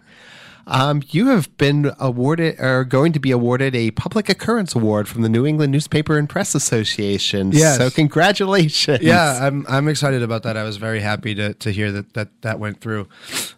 um, 0.68 1.02
you 1.10 1.28
have 1.28 1.56
been 1.58 1.92
awarded 1.98 2.60
or 2.60 2.84
going 2.84 3.14
to 3.14 3.20
be 3.20 3.32
awarded 3.32 3.74
a 3.74 3.92
Publick 3.92 4.28
Occurrence 4.28 4.76
award 4.76 5.08
from 5.08 5.22
the 5.22 5.30
New 5.30 5.46
England 5.46 5.72
Newspaper 5.72 6.18
and 6.18 6.30
Press 6.30 6.54
Association. 6.54 7.52
Yes. 7.54 7.78
So 7.78 7.90
congratulations. 7.90 9.02
yeah, 9.02 9.40
I'm 9.42 9.66
I'm 9.70 9.88
excited 9.88 10.22
about 10.22 10.44
that. 10.44 10.58
I 10.58 10.64
was 10.64 10.76
very 10.76 11.00
happy 11.00 11.34
to 11.36 11.54
to 11.54 11.72
hear 11.72 11.92
that 11.94 12.14
that 12.14 12.42
that 12.42 12.60
went 12.60 12.82
through, 12.82 13.08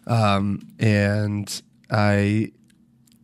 um, 0.06 0.66
and 0.78 1.62
I, 1.90 2.52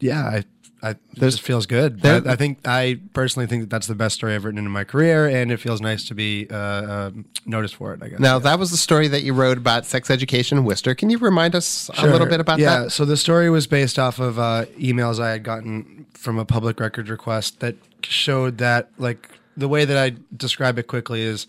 yeah, 0.01 0.23
I. 0.25 0.45
I, 0.83 0.97
this 1.15 1.39
feels 1.39 1.67
good. 1.67 2.03
there- 2.03 2.23
I, 2.27 2.33
I 2.33 2.37
think 2.37 2.59
I 2.67 3.01
personally 3.13 3.47
think 3.47 3.63
that 3.63 3.71
that's 3.71 3.87
the 3.87 3.95
best 3.95 4.15
story 4.17 4.35
I've 4.35 4.45
written 4.45 4.59
in 4.59 4.71
my 4.71 4.85
career, 4.85 5.27
and 5.27 5.51
it 5.51 5.59
feels 5.59 5.81
nice 5.81 6.07
to 6.09 6.15
be 6.15 6.47
uh, 6.51 7.09
um 7.09 7.25
noticed 7.47 7.77
for 7.77 7.95
it. 7.95 8.03
I 8.03 8.09
guess. 8.09 8.21
Now, 8.21 8.39
that 8.39 8.59
was 8.59 8.71
the 8.71 8.77
story 8.77 9.09
that 9.09 9.23
you 9.23 9.33
wrote 9.33 9.59
about 9.59 9.87
sex 9.87 10.11
education 10.11 10.59
in 10.59 10.65
Worcester. 10.65 10.95
Can 10.95 11.11
you 11.11 11.19
remind 11.19 11.55
us 11.55 11.91
a 11.97 12.07
little 12.07 12.27
bit 12.27 12.41
about 12.41 12.59
yeah, 12.59 12.77
that? 12.77 12.83
Yeah. 12.83 12.89
So 12.89 13.05
the 13.05 13.17
story 13.17 13.49
was 13.51 13.67
based 13.67 13.99
off 13.99 14.19
of 14.19 14.39
uh, 14.39 14.67
emails 14.79 15.19
I 15.19 15.31
had 15.31 15.43
gotten 15.43 16.07
from 16.13 16.39
a 16.39 16.45
public 16.45 16.79
record 16.79 17.09
request 17.09 17.61
that 17.61 17.77
showed 18.03 18.59
that, 18.59 18.91
like, 18.99 19.31
the 19.57 19.69
way 19.69 19.85
that 19.85 19.97
I 19.97 20.17
describe 20.37 20.79
it 20.79 20.87
quickly 20.87 21.23
is 21.23 21.47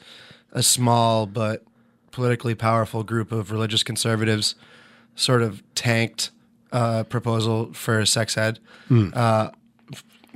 a 0.53 0.63
small 0.63 1.25
but 1.25 1.63
politically 2.11 2.55
powerful 2.55 3.03
group 3.03 3.31
of 3.31 3.51
religious 3.51 3.83
conservatives 3.83 4.55
sort 5.15 5.41
of 5.41 5.61
tanked 5.75 6.31
uh, 6.71 7.03
proposal 7.03 7.73
for 7.73 8.05
sex 8.05 8.37
ed. 8.37 8.59
Uh, 9.13 9.49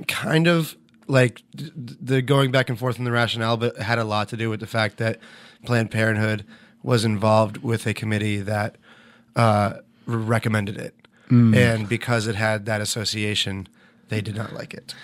kind 0.08 0.46
of 0.46 0.76
like 1.06 1.42
the 1.54 2.22
going 2.22 2.50
back 2.50 2.68
and 2.68 2.78
forth 2.78 2.98
in 2.98 3.04
the 3.04 3.12
rationale, 3.12 3.56
but 3.56 3.76
had 3.76 3.98
a 3.98 4.04
lot 4.04 4.28
to 4.30 4.36
do 4.36 4.48
with 4.50 4.60
the 4.60 4.66
fact 4.66 4.96
that 4.98 5.18
Planned 5.64 5.90
Parenthood 5.90 6.44
was 6.82 7.04
involved 7.04 7.58
with 7.58 7.86
a 7.86 7.94
committee 7.94 8.38
that 8.40 8.76
uh, 9.36 9.74
recommended 10.06 10.76
it, 10.76 10.94
and 11.54 11.88
because 11.88 12.26
it 12.26 12.34
had 12.34 12.66
that 12.66 12.80
association, 12.80 13.68
they 14.12 14.20
did 14.20 14.36
not 14.36 14.52
like 14.52 14.74
it. 14.74 14.94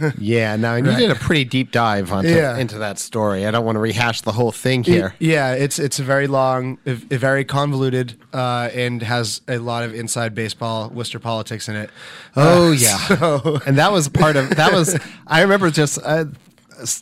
Yeah, 0.18 0.56
no, 0.56 0.74
and 0.74 0.86
you 0.86 0.94
did 0.96 1.10
a 1.10 1.14
pretty 1.14 1.44
deep 1.44 1.72
dive 1.72 2.12
onto, 2.12 2.28
Yeah. 2.30 2.56
into 2.56 2.78
that 2.78 2.98
story. 2.98 3.46
I 3.46 3.50
don't 3.50 3.64
want 3.64 3.76
to 3.76 3.80
rehash 3.80 4.20
the 4.22 4.32
whole 4.32 4.52
thing 4.52 4.84
here. 4.84 5.14
Yeah, 5.18 5.52
it's 5.54 5.78
it's 5.78 5.98
a 5.98 6.02
very 6.04 6.26
long, 6.26 6.78
a, 6.86 6.92
a 7.10 7.16
very 7.18 7.44
convoluted, 7.44 8.16
uh, 8.32 8.68
and 8.74 9.02
has 9.02 9.40
a 9.48 9.58
lot 9.58 9.82
of 9.84 9.94
inside 9.94 10.34
baseball 10.34 10.90
Worcester 10.90 11.18
politics 11.18 11.68
in 11.68 11.76
it. 11.76 11.90
Oh 12.36 12.68
Uh, 12.68 12.70
yeah, 12.86 12.96
so- 12.98 13.60
and 13.66 13.76
that 13.78 13.90
was 13.92 14.08
part 14.08 14.36
of 14.36 14.50
that 14.56 14.72
was. 14.72 14.98
I 15.26 15.40
remember 15.42 15.70
just 15.70 15.98
uh, 16.04 16.26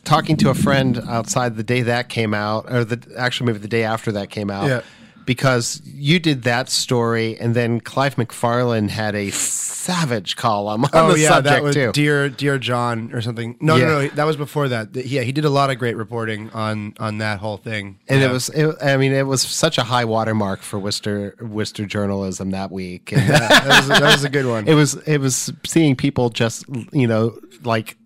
talking 0.04 0.36
to 0.38 0.50
a 0.50 0.54
friend 0.54 0.98
outside 1.08 1.56
the 1.56 1.62
day 1.62 1.82
that 1.82 2.08
came 2.08 2.32
out, 2.34 2.72
or 2.72 2.84
the 2.84 2.98
actually 3.18 3.46
maybe 3.48 3.58
the 3.58 3.68
day 3.68 3.84
after 3.84 4.12
that 4.12 4.30
came 4.30 4.50
out. 4.50 4.68
Yeah. 4.68 4.80
Because 5.26 5.82
you 5.84 6.18
did 6.18 6.44
that 6.44 6.70
story, 6.70 7.36
and 7.38 7.54
then 7.54 7.80
Clive 7.80 8.14
McFarlane 8.14 8.88
had 8.90 9.14
a 9.14 9.30
savage 9.30 10.36
column 10.36 10.84
on 10.84 10.90
Oh 10.94 11.12
the 11.12 11.18
yeah, 11.20 11.28
subject 11.28 11.54
that 11.56 11.62
was 11.62 11.74
too. 11.74 11.92
dear 11.92 12.28
dear 12.28 12.58
John 12.58 13.12
or 13.12 13.20
something. 13.20 13.56
No, 13.60 13.76
Yeah. 13.76 13.84
no, 13.86 14.00
no, 14.02 14.08
that 14.08 14.24
was 14.24 14.36
before 14.36 14.68
that. 14.68 14.94
Yeah, 14.94 15.22
he 15.22 15.32
did 15.32 15.44
a 15.44 15.50
lot 15.50 15.70
of 15.70 15.78
great 15.78 15.96
reporting 15.96 16.50
on 16.50 16.94
on 16.98 17.18
that 17.18 17.40
whole 17.40 17.56
thing. 17.56 17.98
and 18.08 18.20
Yeah. 18.20 18.28
it 18.28 18.32
was, 18.32 18.48
it, 18.50 18.74
I 18.82 18.96
mean, 18.96 19.12
it 19.12 19.26
was 19.26 19.42
such 19.42 19.78
a 19.78 19.82
high 19.82 20.04
watermark 20.04 20.62
for 20.62 20.78
Worcester 20.78 21.34
Worcester 21.40 21.86
journalism 21.86 22.50
that 22.52 22.70
week. 22.70 23.12
And, 23.12 23.28
that 23.30 23.66
was 23.66 23.88
that 23.88 24.02
was 24.02 24.24
a 24.24 24.28
good 24.30 24.46
one. 24.46 24.66
it 24.68 24.74
was 24.74 24.94
it 25.06 25.18
was 25.18 25.52
seeing 25.66 25.96
people 25.96 26.30
just 26.30 26.64
you 26.92 27.06
know 27.06 27.38
like 27.64 27.96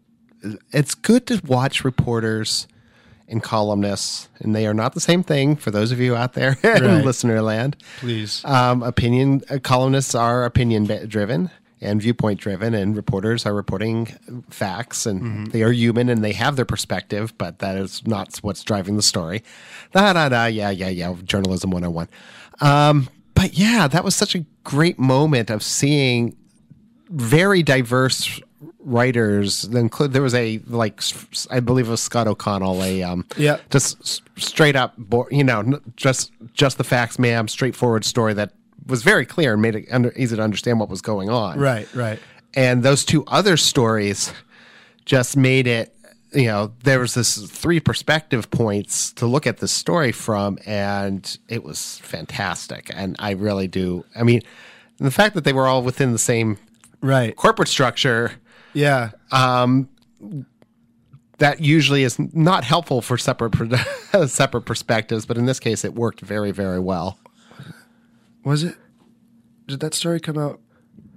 it's 0.72 0.94
good 0.94 1.26
to 1.26 1.40
watch 1.46 1.84
reporters 1.84 2.66
and 3.30 3.42
columnists 3.42 4.28
and 4.40 4.54
they 4.54 4.66
are 4.66 4.74
not 4.74 4.92
the 4.94 5.00
same 5.00 5.22
thing 5.22 5.56
for 5.56 5.70
those 5.70 5.92
of 5.92 6.00
you 6.00 6.16
out 6.16 6.32
there 6.34 6.56
in 6.64 6.84
Right. 6.84 7.04
listener 7.04 7.40
land 7.40 7.76
Please. 8.00 8.44
um, 8.44 8.82
opinion 8.82 9.40
uh, 9.48 9.58
columnists 9.62 10.14
are 10.14 10.44
opinion 10.44 10.84
driven 11.08 11.50
and 11.80 12.02
viewpoint 12.02 12.38
driven 12.40 12.74
and 12.74 12.94
reporters 12.94 13.46
are 13.46 13.54
reporting 13.54 14.06
facts 14.50 15.06
and 15.06 15.46
they 15.52 15.62
are 15.62 15.72
human 15.72 16.08
and 16.10 16.22
they 16.22 16.32
have 16.32 16.56
their 16.56 16.64
perspective 16.66 17.32
but 17.38 17.60
that 17.60 17.76
is 17.76 18.06
not 18.06 18.36
what's 18.42 18.62
driving 18.62 18.96
the 18.96 19.02
story 19.02 19.42
da 19.92 20.12
da 20.12 20.28
da 20.28 20.44
yeah 20.46 20.68
yeah 20.70 20.88
yeah 20.88 21.14
journalism 21.24 21.70
101 21.70 22.08
um, 22.60 23.08
but 23.34 23.54
yeah 23.54 23.86
that 23.88 24.04
was 24.04 24.14
such 24.14 24.34
a 24.34 24.44
great 24.64 24.98
moment 24.98 25.48
of 25.50 25.62
seeing 25.62 26.36
very 27.08 27.62
diverse 27.62 28.40
writers. 28.90 29.64
Include 29.64 30.12
there 30.12 30.22
was 30.22 30.34
a 30.34 30.60
like 30.66 31.00
I 31.50 31.60
believe 31.60 31.88
it 31.88 31.90
was 31.90 32.00
Scott 32.02 32.26
O'Connell, 32.26 32.82
a 32.82 33.02
um, 33.02 33.24
Yeah. 33.36 33.58
just 33.70 34.22
straight 34.38 34.76
up, 34.76 34.94
you 35.30 35.44
know, 35.44 35.80
just 35.96 36.32
just 36.54 36.78
the 36.78 36.84
facts, 36.84 37.18
ma'am, 37.18 37.48
straightforward 37.48 38.04
story 38.04 38.34
that 38.34 38.52
was 38.86 39.02
very 39.02 39.24
clear 39.24 39.52
and 39.52 39.62
made 39.62 39.76
it 39.76 39.86
under, 39.90 40.12
easy 40.16 40.36
to 40.36 40.42
understand 40.42 40.80
what 40.80 40.88
was 40.88 41.00
going 41.02 41.28
on. 41.30 41.58
right, 41.58 41.88
right. 41.94 42.18
And 42.54 42.82
those 42.82 43.04
two 43.04 43.24
other 43.26 43.56
stories 43.56 44.32
just 45.04 45.36
made 45.36 45.66
it. 45.66 45.94
You 46.32 46.46
know, 46.46 46.72
there 46.84 47.00
was 47.00 47.14
this 47.14 47.38
three 47.50 47.80
perspective 47.80 48.50
points 48.50 49.12
to 49.14 49.26
look 49.26 49.46
at 49.46 49.58
this 49.58 49.72
story 49.72 50.12
from, 50.12 50.58
and 50.66 51.38
it 51.48 51.62
was 51.64 51.98
fantastic. 52.04 52.90
And 52.94 53.16
I 53.18 53.32
really 53.32 53.66
do. 53.68 54.04
I 54.16 54.22
mean, 54.22 54.40
the 54.98 55.10
fact 55.10 55.34
that 55.34 55.42
they 55.44 55.52
were 55.52 55.66
all 55.66 55.82
within 55.82 56.12
the 56.12 56.18
same 56.18 56.58
Right. 57.00 57.34
corporate 57.34 57.68
structure 57.68 58.32
Yeah. 58.72 59.10
Um, 59.32 59.88
that 61.38 61.60
usually 61.60 62.02
is 62.02 62.18
not 62.18 62.64
helpful 62.64 63.00
for 63.02 63.16
separate 63.18 63.54
separate 64.26 64.62
perspectives, 64.62 65.26
but 65.26 65.38
in 65.38 65.46
this 65.46 65.58
case, 65.58 65.84
it 65.84 65.94
worked 65.94 66.20
very 66.20 66.50
very 66.50 66.80
well. 66.80 67.18
Was 68.44 68.62
it? 68.62 68.76
Did 69.66 69.80
that 69.80 69.94
story 69.94 70.20
come 70.20 70.38
out? 70.38 70.60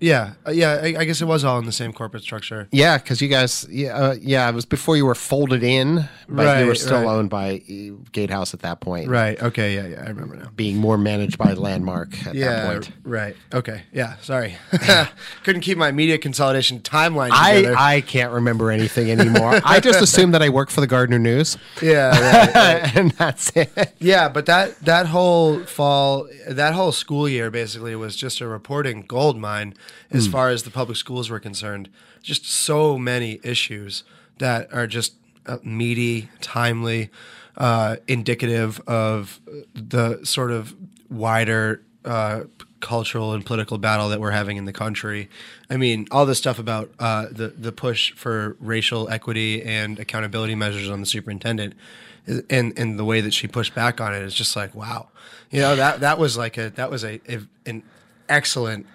Yeah, 0.04 0.34
uh, 0.46 0.52
yeah. 0.52 0.82
I, 0.84 0.96
I 1.00 1.06
guess 1.06 1.22
it 1.22 1.26
was 1.26 1.46
all 1.46 1.58
in 1.60 1.66
the 1.66 1.72
same 1.72 1.94
corporate 1.94 2.24
structure. 2.24 2.68
Yeah, 2.74 2.98
because 2.98 3.22
you 3.22 3.30
guys, 3.30 3.66
yeah, 3.70 3.96
uh, 3.96 4.16
yeah, 4.20 4.50
it 4.50 4.54
was 4.54 4.66
before 4.66 4.98
you 4.98 5.06
were 5.06 5.16
folded 5.16 5.64
in, 5.64 6.10
but 6.28 6.60
you 6.60 6.66
were 6.66 6.76
still 6.76 7.04
right. 7.04 7.08
owned 7.08 7.30
by 7.30 7.62
uh, 7.70 7.96
Gatehouse 8.12 8.54
at 8.54 8.60
that 8.62 8.82
point, 8.82 9.08
Right. 9.08 9.42
Okay. 9.42 9.76
Yeah. 9.76 9.88
Yeah. 9.88 10.04
I 10.06 10.10
remember 10.10 10.36
now. 10.36 10.50
Being 10.58 10.76
more 10.76 10.98
managed 10.98 11.38
by 11.38 11.54
Landmark 11.54 12.18
at 12.20 12.34
that 12.34 12.36
Yeah. 12.36 12.68
point. 12.68 12.92
Right. 13.04 13.38
Okay. 13.54 13.84
Yeah. 13.94 14.18
Sorry. 14.18 14.58
Couldn't 15.44 15.62
keep 15.62 15.78
my 15.78 15.94
media 15.94 16.18
consolidation 16.18 16.82
timeline 16.82 17.30
I, 17.32 17.56
together. 17.56 17.76
I 17.78 18.02
can't 18.02 18.34
remember 18.34 18.72
anything 18.72 19.10
anymore. 19.10 19.62
I 19.64 19.80
just 19.80 20.02
assumed 20.02 20.34
that 20.34 20.42
I 20.42 20.50
work 20.50 20.70
for 20.70 20.82
the 20.82 20.88
Gardner 20.88 21.20
News, 21.20 21.58
yeah. 21.82 22.10
Right, 22.10 22.56
right. 22.84 22.96
and 22.98 23.12
that's 23.12 23.56
it. 23.56 23.94
Yeah, 24.00 24.28
but 24.28 24.48
that 24.48 24.78
that 24.82 25.06
whole 25.08 25.60
fall, 25.62 26.28
that 26.48 26.74
whole 26.74 26.92
school 26.92 27.30
year 27.30 27.50
basically 27.50 27.96
was 27.96 28.18
just 28.18 28.42
a 28.42 28.48
reporting 28.48 29.04
gold 29.08 29.38
mine 29.38 29.76
as 30.12 30.28
far 30.28 30.50
as 30.50 30.64
the 30.64 30.70
public 30.70 30.98
schools 30.98 31.30
were 31.30 31.40
concerned. 31.40 31.90
Just 32.22 32.46
so 32.46 32.98
many 32.98 33.40
issues 33.44 34.04
that 34.38 34.72
are 34.74 34.88
just 34.88 35.16
uh, 35.46 35.58
meaty, 35.64 36.30
timely, 36.42 37.10
uh, 37.58 37.98
indicative 38.08 38.82
of 38.88 39.40
the 39.74 40.24
sort 40.24 40.52
of 40.52 40.76
wider 41.10 41.82
uh, 42.06 42.44
cultural 42.84 43.34
and 43.34 43.46
political 43.46 43.78
battle 43.78 44.10
that 44.10 44.20
we're 44.20 44.32
having 44.32 44.58
in 44.58 44.66
the 44.66 44.74
country. 44.74 45.30
I 45.70 45.78
mean, 45.78 46.06
all 46.12 46.26
this 46.26 46.38
stuff 46.38 46.60
about 46.60 46.92
uh, 47.00 47.28
the 47.32 47.48
the 47.50 47.72
push 47.72 48.12
for 48.14 48.58
racial 48.60 49.10
equity 49.10 49.64
and 49.64 50.00
accountability 50.00 50.56
measures 50.56 50.90
on 50.90 51.00
the 51.00 51.06
superintendent, 51.06 51.74
and 52.50 52.78
and 52.78 53.00
the 53.00 53.06
way 53.06 53.22
that 53.22 53.34
she 53.34 53.48
pushed 53.48 53.74
back 53.74 54.02
on 54.02 54.14
it 54.14 54.22
is 54.22 54.34
just 54.34 54.56
like 54.56 54.76
wow, 54.76 55.10
you 55.50 55.62
know 55.62 55.76
that 55.76 56.02
that 56.02 56.20
was 56.20 56.38
like 56.38 56.58
a 56.58 56.70
that 56.72 56.92
was 56.92 57.04
a, 57.04 57.22
a 57.30 57.40
an 57.66 57.84
excellent. 58.28 58.86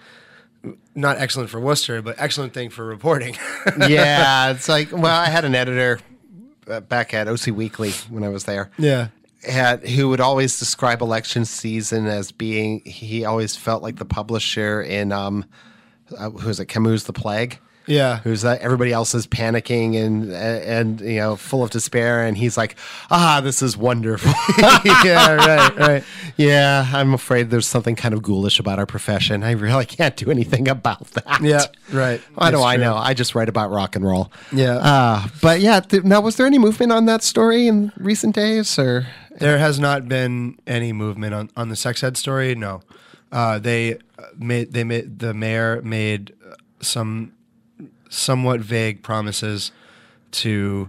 Not 0.94 1.18
excellent 1.18 1.50
for 1.50 1.60
Worcester, 1.60 2.02
but 2.02 2.16
excellent 2.18 2.52
thing 2.52 2.70
for 2.70 2.84
reporting. 2.84 3.36
yeah, 3.88 4.50
it's 4.50 4.68
like 4.68 4.90
well, 4.92 5.06
I 5.06 5.26
had 5.26 5.44
an 5.44 5.54
editor 5.54 6.00
uh, 6.68 6.80
back 6.80 7.14
at 7.14 7.28
OC 7.28 7.48
Weekly 7.48 7.92
when 8.10 8.24
I 8.24 8.28
was 8.28 8.44
there. 8.44 8.70
yeah, 8.76 9.08
Had 9.48 9.86
who 9.86 10.08
would 10.08 10.20
always 10.20 10.58
describe 10.58 11.00
election 11.00 11.44
season 11.44 12.06
as 12.06 12.32
being 12.32 12.80
he 12.84 13.24
always 13.24 13.54
felt 13.54 13.82
like 13.82 13.96
the 13.96 14.04
publisher 14.04 14.82
in 14.82 15.12
um, 15.12 15.44
uh, 16.16 16.30
who 16.30 16.48
is 16.48 16.58
it 16.58 16.66
Camus' 16.66 17.04
The 17.04 17.12
Plague. 17.12 17.58
Yeah, 17.88 18.18
Who's 18.20 18.42
that? 18.42 18.60
Everybody 18.60 18.92
else 18.92 19.14
is 19.14 19.26
panicking 19.26 19.96
and 19.96 20.30
and 20.32 21.00
you 21.00 21.16
know 21.16 21.36
full 21.36 21.62
of 21.62 21.70
despair, 21.70 22.24
and 22.24 22.36
he's 22.36 22.56
like, 22.56 22.76
"Ah, 23.10 23.40
this 23.42 23.62
is 23.62 23.76
wonderful." 23.76 24.30
yeah, 25.04 25.34
right, 25.34 25.76
right. 25.76 26.04
yeah, 26.36 26.86
I'm 26.92 27.14
afraid 27.14 27.50
there's 27.50 27.66
something 27.66 27.96
kind 27.96 28.12
of 28.14 28.22
ghoulish 28.22 28.60
about 28.60 28.78
our 28.78 28.86
profession. 28.86 29.42
I 29.42 29.52
really 29.52 29.86
can't 29.86 30.16
do 30.16 30.30
anything 30.30 30.68
about 30.68 31.06
that. 31.12 31.40
Yeah, 31.42 31.64
right. 31.92 32.20
Why 32.34 32.50
do 32.52 32.62
I 32.62 32.76
know? 32.76 32.94
I 32.94 33.14
just 33.14 33.34
write 33.34 33.48
about 33.48 33.70
rock 33.70 33.96
and 33.96 34.04
roll. 34.04 34.30
Yeah. 34.52 34.76
Uh, 34.76 35.28
but 35.40 35.60
yeah, 35.60 35.80
th- 35.80 36.04
now 36.04 36.20
was 36.20 36.36
there 36.36 36.46
any 36.46 36.58
movement 36.58 36.92
on 36.92 37.06
that 37.06 37.22
story 37.22 37.66
in 37.66 37.92
recent 37.96 38.34
days 38.34 38.78
or? 38.78 39.06
There 39.38 39.58
has 39.58 39.78
not 39.78 40.08
been 40.08 40.58
any 40.66 40.92
movement 40.92 41.32
on, 41.32 41.50
on 41.56 41.68
the 41.68 41.76
sex 41.76 42.02
ed 42.02 42.16
story. 42.16 42.56
No, 42.56 42.80
uh, 43.30 43.60
they 43.60 43.94
uh, 43.94 44.22
made 44.36 44.72
they 44.72 44.82
made 44.84 45.20
the 45.20 45.32
mayor 45.32 45.80
made 45.82 46.34
uh, 46.44 46.54
some 46.80 47.32
somewhat 48.08 48.60
vague 48.60 49.02
promises 49.02 49.72
to 50.32 50.88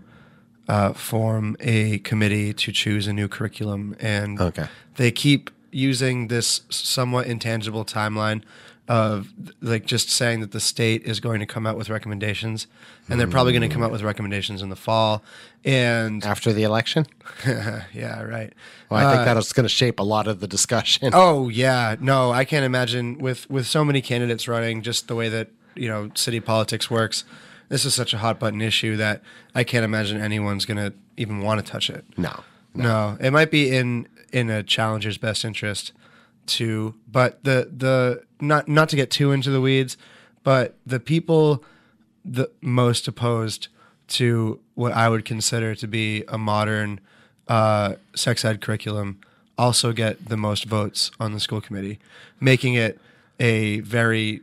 uh, 0.67 0.93
form 0.93 1.55
a 1.59 1.97
committee 1.99 2.53
to 2.53 2.71
choose 2.71 3.07
a 3.07 3.13
new 3.13 3.27
curriculum, 3.27 3.95
and 3.99 4.39
Okay. 4.39 4.67
they 4.95 5.11
keep 5.11 5.49
using 5.71 6.27
this 6.27 6.61
somewhat 6.69 7.27
intangible 7.27 7.85
timeline 7.85 8.41
of 8.87 9.31
like 9.61 9.85
just 9.85 10.09
saying 10.09 10.39
that 10.39 10.51
the 10.51 10.59
state 10.59 11.03
is 11.03 11.19
going 11.19 11.39
to 11.39 11.45
come 11.45 11.67
out 11.67 11.77
with 11.77 11.89
recommendations, 11.89 12.65
and 13.07 13.19
they're 13.19 13.27
probably 13.27 13.53
going 13.53 13.61
to 13.67 13.71
come 13.73 13.83
out 13.83 13.91
with 13.91 14.01
recommendations 14.01 14.61
in 14.63 14.69
the 14.69 14.75
fall, 14.75 15.23
and 15.63 16.23
After 16.25 16.51
the 16.51 16.63
election? 16.63 17.05
yeah, 17.45 18.21
right. 18.23 18.51
Well, 18.89 18.99
I 19.05 19.11
think 19.11 19.27
Uh, 19.27 19.33
that's 19.35 19.53
going 19.53 19.63
to 19.65 19.69
shape 19.69 19.99
a 19.99 20.03
lot 20.03 20.27
of 20.27 20.39
the 20.39 20.47
discussion. 20.47 21.11
Oh 21.13 21.49
yeah, 21.49 21.95
no, 21.99 22.31
I 22.31 22.45
can't 22.45 22.65
imagine 22.65 23.19
with 23.19 23.47
with 23.49 23.67
so 23.67 23.85
many 23.85 24.01
candidates 24.01 24.47
running, 24.47 24.81
just 24.81 25.07
the 25.07 25.13
way 25.15 25.29
that 25.29 25.49
you 25.75 25.87
know 25.87 26.11
city 26.15 26.39
politics 26.39 26.89
works. 26.89 27.23
This 27.69 27.85
is 27.85 27.93
such 27.93 28.13
a 28.13 28.17
hot 28.17 28.39
button 28.39 28.61
issue 28.61 28.97
that 28.97 29.21
I 29.53 29.63
can't 29.63 29.85
imagine 29.85 30.19
anyone's 30.19 30.65
gonna 30.65 30.93
even 31.17 31.41
want 31.41 31.63
to 31.63 31.71
touch 31.71 31.89
it. 31.89 32.05
No. 32.17 32.43
No, 32.73 33.17
it 33.19 33.31
might 33.31 33.51
be 33.51 33.75
in 33.75 34.07
in 34.31 34.49
a 34.49 34.63
challenger's 34.63 35.17
best 35.17 35.43
interest 35.43 35.91
to, 36.47 36.95
but 37.11 37.43
the 37.43 37.69
the 37.75 38.23
not 38.39 38.67
not 38.67 38.89
to 38.89 38.95
get 38.95 39.09
too 39.09 39.31
into 39.31 39.49
the 39.49 39.61
weeds, 39.61 39.97
but 40.43 40.75
the 40.85 40.99
people 40.99 41.63
the 42.23 42.49
most 42.61 43.07
opposed 43.07 43.67
to 44.07 44.59
what 44.75 44.91
I 44.91 45.09
would 45.09 45.25
consider 45.25 45.75
to 45.75 45.87
be 45.87 46.23
a 46.27 46.37
modern 46.37 46.99
uh, 47.47 47.95
sex 48.15 48.45
ed 48.45 48.61
curriculum 48.61 49.19
also 49.57 49.91
get 49.91 50.29
the 50.29 50.37
most 50.37 50.65
votes 50.65 51.11
on 51.19 51.33
the 51.33 51.39
school 51.39 51.61
committee, 51.61 51.99
making 52.39 52.75
it 52.75 52.99
a 53.39 53.81
very 53.81 54.41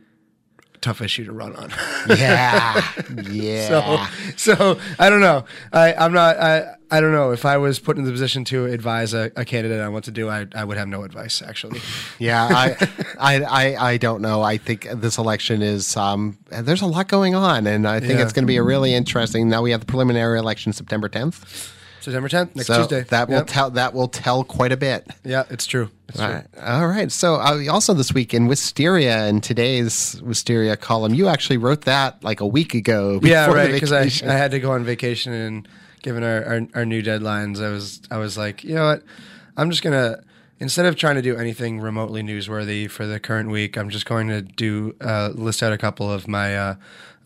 tough 0.81 1.01
issue 1.01 1.25
to 1.25 1.31
run 1.31 1.55
on. 1.55 1.71
Yeah. 2.17 2.81
yeah. 3.31 3.67
So, 3.67 4.05
so 4.37 4.79
I 4.99 5.09
don't 5.09 5.19
know. 5.21 5.45
I, 5.73 5.93
I'm 5.93 6.13
not. 6.13 6.37
I, 6.37 6.75
I 6.89 7.01
don't 7.01 7.11
know 7.11 7.31
if 7.31 7.43
I 7.45 7.57
was 7.57 7.79
put 7.79 7.97
in 7.97 8.05
the 8.05 8.11
position 8.11 8.45
to 8.45 8.65
advise 8.65 9.13
a, 9.13 9.29
a 9.35 9.43
candidate 9.43 9.81
on 9.81 9.91
what 9.91 10.05
to 10.05 10.11
do. 10.11 10.29
I, 10.29 10.47
I 10.55 10.63
would 10.63 10.77
have 10.77 10.87
no 10.87 11.03
advice 11.03 11.41
actually. 11.41 11.81
Yeah, 12.19 12.47
I, 12.49 12.89
I, 13.19 13.41
I, 13.43 13.89
I 13.91 13.97
don't 13.97 14.21
know. 14.21 14.41
I 14.41 14.57
think 14.57 14.87
this 14.93 15.17
election 15.17 15.61
is 15.61 15.97
um, 15.97 16.37
there's 16.49 16.81
a 16.81 16.85
lot 16.87 17.07
going 17.09 17.35
on, 17.35 17.67
and 17.67 17.85
I 17.87 17.99
think 17.99 18.13
Yeah. 18.13 18.23
it's 18.23 18.33
going 18.33 18.43
to 18.43 18.47
be 18.47 18.57
a 18.57 18.63
really 18.63 18.93
interesting. 18.93 19.49
Now 19.49 19.61
we 19.61 19.71
have 19.71 19.81
the 19.81 19.85
preliminary 19.85 20.39
election 20.39 20.71
September 20.73 21.09
10th, 21.09 21.71
September 22.01 22.29
10th, 22.29 22.55
next 22.55 22.67
so 22.67 22.77
Tuesday. 22.79 23.03
that 23.09 23.27
will 23.27 23.37
Yep. 23.37 23.47
tell 23.47 23.69
that 23.71 23.93
will 23.93 24.07
tell 24.07 24.43
quite 24.43 24.71
a 24.71 24.77
bit. 24.77 25.07
Yeah, 25.23 25.43
it's 25.49 25.65
true. 25.65 25.89
It's 26.09 26.19
All 26.19 26.27
true. 26.27 26.35
right. 26.35 26.45
All 26.63 26.87
right. 26.87 27.11
So 27.11 27.35
uh, 27.35 27.63
also 27.69 27.93
this 27.93 28.13
week 28.13 28.33
in 28.33 28.47
Worcesteria, 28.47 29.27
in 29.27 29.41
today's 29.41 30.21
Worcesteria 30.21 30.77
column, 30.77 31.13
you 31.13 31.27
actually 31.27 31.57
wrote 31.57 31.81
that 31.81 32.23
like 32.23 32.39
a 32.39 32.47
week 32.47 32.73
ago. 32.73 33.19
Yeah, 33.23 33.47
right. 33.47 33.71
Because 33.71 33.91
I. 33.91 34.03
I 34.29 34.33
had 34.33 34.51
to 34.51 34.59
go 34.59 34.71
on 34.71 34.83
vacation 34.83 35.33
and 35.33 35.67
given 36.03 36.23
our, 36.23 36.45
our 36.45 36.61
our 36.75 36.85
new 36.85 37.01
deadlines, 37.03 37.61
I 37.63 37.69
was 37.69 38.01
I 38.11 38.17
was 38.17 38.37
like, 38.37 38.63
you 38.63 38.75
know 38.75 38.85
what, 38.85 39.03
I'm 39.57 39.69
just 39.69 39.81
gonna 39.83 40.23
instead 40.59 40.85
of 40.85 40.95
trying 40.95 41.15
to 41.15 41.21
do 41.21 41.35
anything 41.35 41.79
remotely 41.79 42.23
newsworthy 42.23 42.89
for 42.89 43.05
the 43.05 43.19
current 43.19 43.49
week, 43.49 43.77
I'm 43.77 43.89
just 43.89 44.05
going 44.07 44.27
to 44.29 44.41
do 44.41 44.95
uh, 45.01 45.29
list 45.35 45.61
out 45.61 45.71
a 45.71 45.77
couple 45.77 46.11
of 46.11 46.27
my 46.27 46.57
uh, 46.57 46.75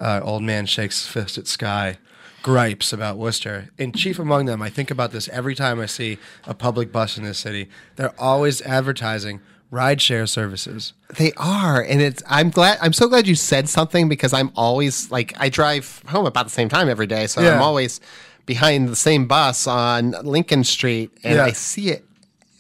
uh, 0.02 0.20
old 0.24 0.44
man 0.44 0.66
shakes 0.66 1.06
fist 1.08 1.38
at 1.38 1.48
sky 1.48 1.98
gripes 2.42 2.92
about 2.94 3.18
Worcester. 3.18 3.70
And 3.78 3.96
chief 3.96 4.20
among 4.20 4.46
them, 4.46 4.62
I 4.62 4.70
think 4.70 4.92
about 4.92 5.12
this 5.12 5.28
every 5.30 5.56
time 5.56 5.80
I 5.80 5.86
see 5.86 6.18
a 6.46 6.54
public 6.54 6.92
bus 6.92 7.18
in 7.18 7.24
this 7.24 7.40
city. 7.40 7.70
They're 7.96 8.14
always 8.20 8.62
advertising 8.62 9.42
rideshare 9.72 10.28
services. 10.28 10.94
They 11.18 11.32
are, 11.38 11.82
and 11.82 12.02
it's. 12.02 12.22
I'm 12.28 12.50
glad. 12.50 12.78
I'm 12.82 12.94
so 12.94 13.08
glad 13.08 13.28
you 13.28 13.36
said 13.36 13.70
something 13.70 14.10
because 14.10 14.34
I'm 14.34 14.52
always 14.56 15.10
like 15.12 15.34
I 15.40 15.50
drive 15.50 16.04
home 16.08 16.26
about 16.26 16.46
the 16.46 16.52
same 16.52 16.70
time 16.70 16.90
every 16.90 17.08
day, 17.08 17.28
so 17.28 17.42
Yeah. 17.42 17.56
I'm 17.56 17.62
always 17.62 18.02
behind 18.46 18.90
the 18.90 18.96
same 18.96 19.28
bus 19.28 19.68
on 19.68 20.12
Lincoln 20.24 20.64
Street, 20.64 21.12
and 21.24 21.36
Yeah. 21.36 21.46
I 21.46 21.52
see 21.52 21.90
it 21.90 22.04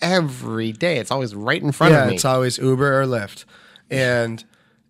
every 0.01 0.71
day. 0.71 0.97
It's 0.97 1.11
always 1.11 1.35
right 1.35 1.61
in 1.61 1.71
front 1.71 1.93
yeah, 1.93 2.03
of 2.03 2.09
me. 2.09 2.15
it's 2.15 2.25
always 2.25 2.57
Uber 2.57 3.01
or 3.01 3.05
Lyft, 3.05 3.45
and 3.89 4.43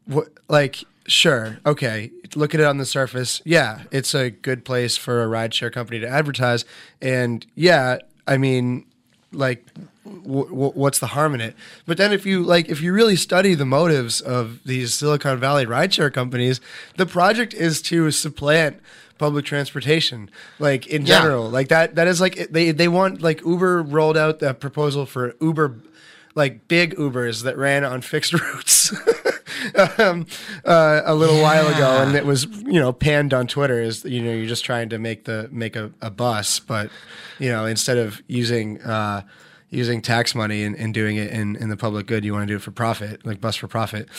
what 0.05 0.27
like 0.47 0.83
sure, 1.07 1.59
okay, 1.65 2.11
look 2.35 2.53
at 2.53 2.59
it 2.61 2.65
on 2.65 2.77
the 2.77 2.85
surface. 2.85 3.41
Yeah, 3.45 3.83
it's 3.91 4.13
a 4.13 4.29
good 4.29 4.63
place 4.65 4.97
for 4.97 5.23
a 5.23 5.27
rideshare 5.27 5.71
company 5.71 5.99
to 5.99 6.07
advertise, 6.07 6.65
and 7.01 7.45
yeah, 7.55 7.97
I 8.27 8.37
mean, 8.37 8.85
like, 9.33 9.65
w- 10.05 10.45
w- 10.49 10.71
what's 10.73 10.99
the 10.99 11.07
harm 11.07 11.33
in 11.35 11.41
it? 11.41 11.55
But 11.85 11.97
then 11.97 12.11
if 12.13 12.25
you 12.25 12.43
like, 12.43 12.69
if 12.69 12.81
you 12.81 12.93
really 12.93 13.15
study 13.15 13.53
the 13.55 13.65
motives 13.65 14.21
of 14.21 14.59
these 14.65 14.93
Silicon 14.93 15.39
Valley 15.39 15.65
rideshare 15.65 16.13
companies, 16.13 16.59
the 16.97 17.05
project 17.05 17.53
is 17.53 17.81
to 17.83 18.11
supplant 18.11 18.79
public 19.17 19.45
transportation 19.45 20.31
like 20.57 20.87
in 20.87 21.05
Yeah. 21.05 21.19
general 21.19 21.47
like 21.47 21.67
that 21.67 21.93
that 21.93 22.07
is 22.07 22.19
like 22.19 22.47
they 22.49 22.71
they 22.71 22.87
want 22.87 23.21
like 23.21 23.39
uber 23.45 23.83
rolled 23.83 24.17
out 24.17 24.39
the 24.39 24.51
proposal 24.55 25.05
for 25.05 25.35
uber 25.39 25.75
like 26.33 26.67
big 26.67 26.95
ubers 26.95 27.43
that 27.43 27.55
ran 27.55 27.83
on 27.83 28.01
fixed 28.01 28.33
routes 28.41 28.91
um, 29.97 30.25
uh, 30.65 31.01
a 31.05 31.15
little 31.15 31.41
while 31.41 31.67
ago 31.67 32.03
and 32.03 32.15
it 32.15 32.25
was 32.25 32.45
you 32.45 32.79
know 32.79 32.91
panned 32.91 33.33
on 33.33 33.47
twitter 33.47 33.81
as 33.81 34.03
you 34.05 34.21
know 34.21 34.31
you're 34.31 34.47
just 34.47 34.65
trying 34.65 34.89
to 34.89 34.97
make 34.97 35.25
the 35.25 35.49
make 35.51 35.75
a, 35.75 35.91
a 36.01 36.09
bus 36.09 36.59
but 36.59 36.89
you 37.39 37.49
know 37.49 37.65
instead 37.65 37.97
of 37.97 38.21
using 38.27 38.81
uh 38.81 39.21
using 39.69 40.01
tax 40.01 40.35
money 40.35 40.63
and, 40.63 40.75
and 40.75 40.93
doing 40.93 41.15
it 41.15 41.31
in, 41.31 41.55
in 41.55 41.69
the 41.69 41.77
public 41.77 42.05
good 42.05 42.25
you 42.25 42.33
want 42.33 42.43
to 42.43 42.51
do 42.51 42.57
it 42.57 42.61
for 42.61 42.71
profit 42.71 43.25
like 43.25 43.39
bus 43.39 43.55
for 43.55 43.67
profit 43.67 44.09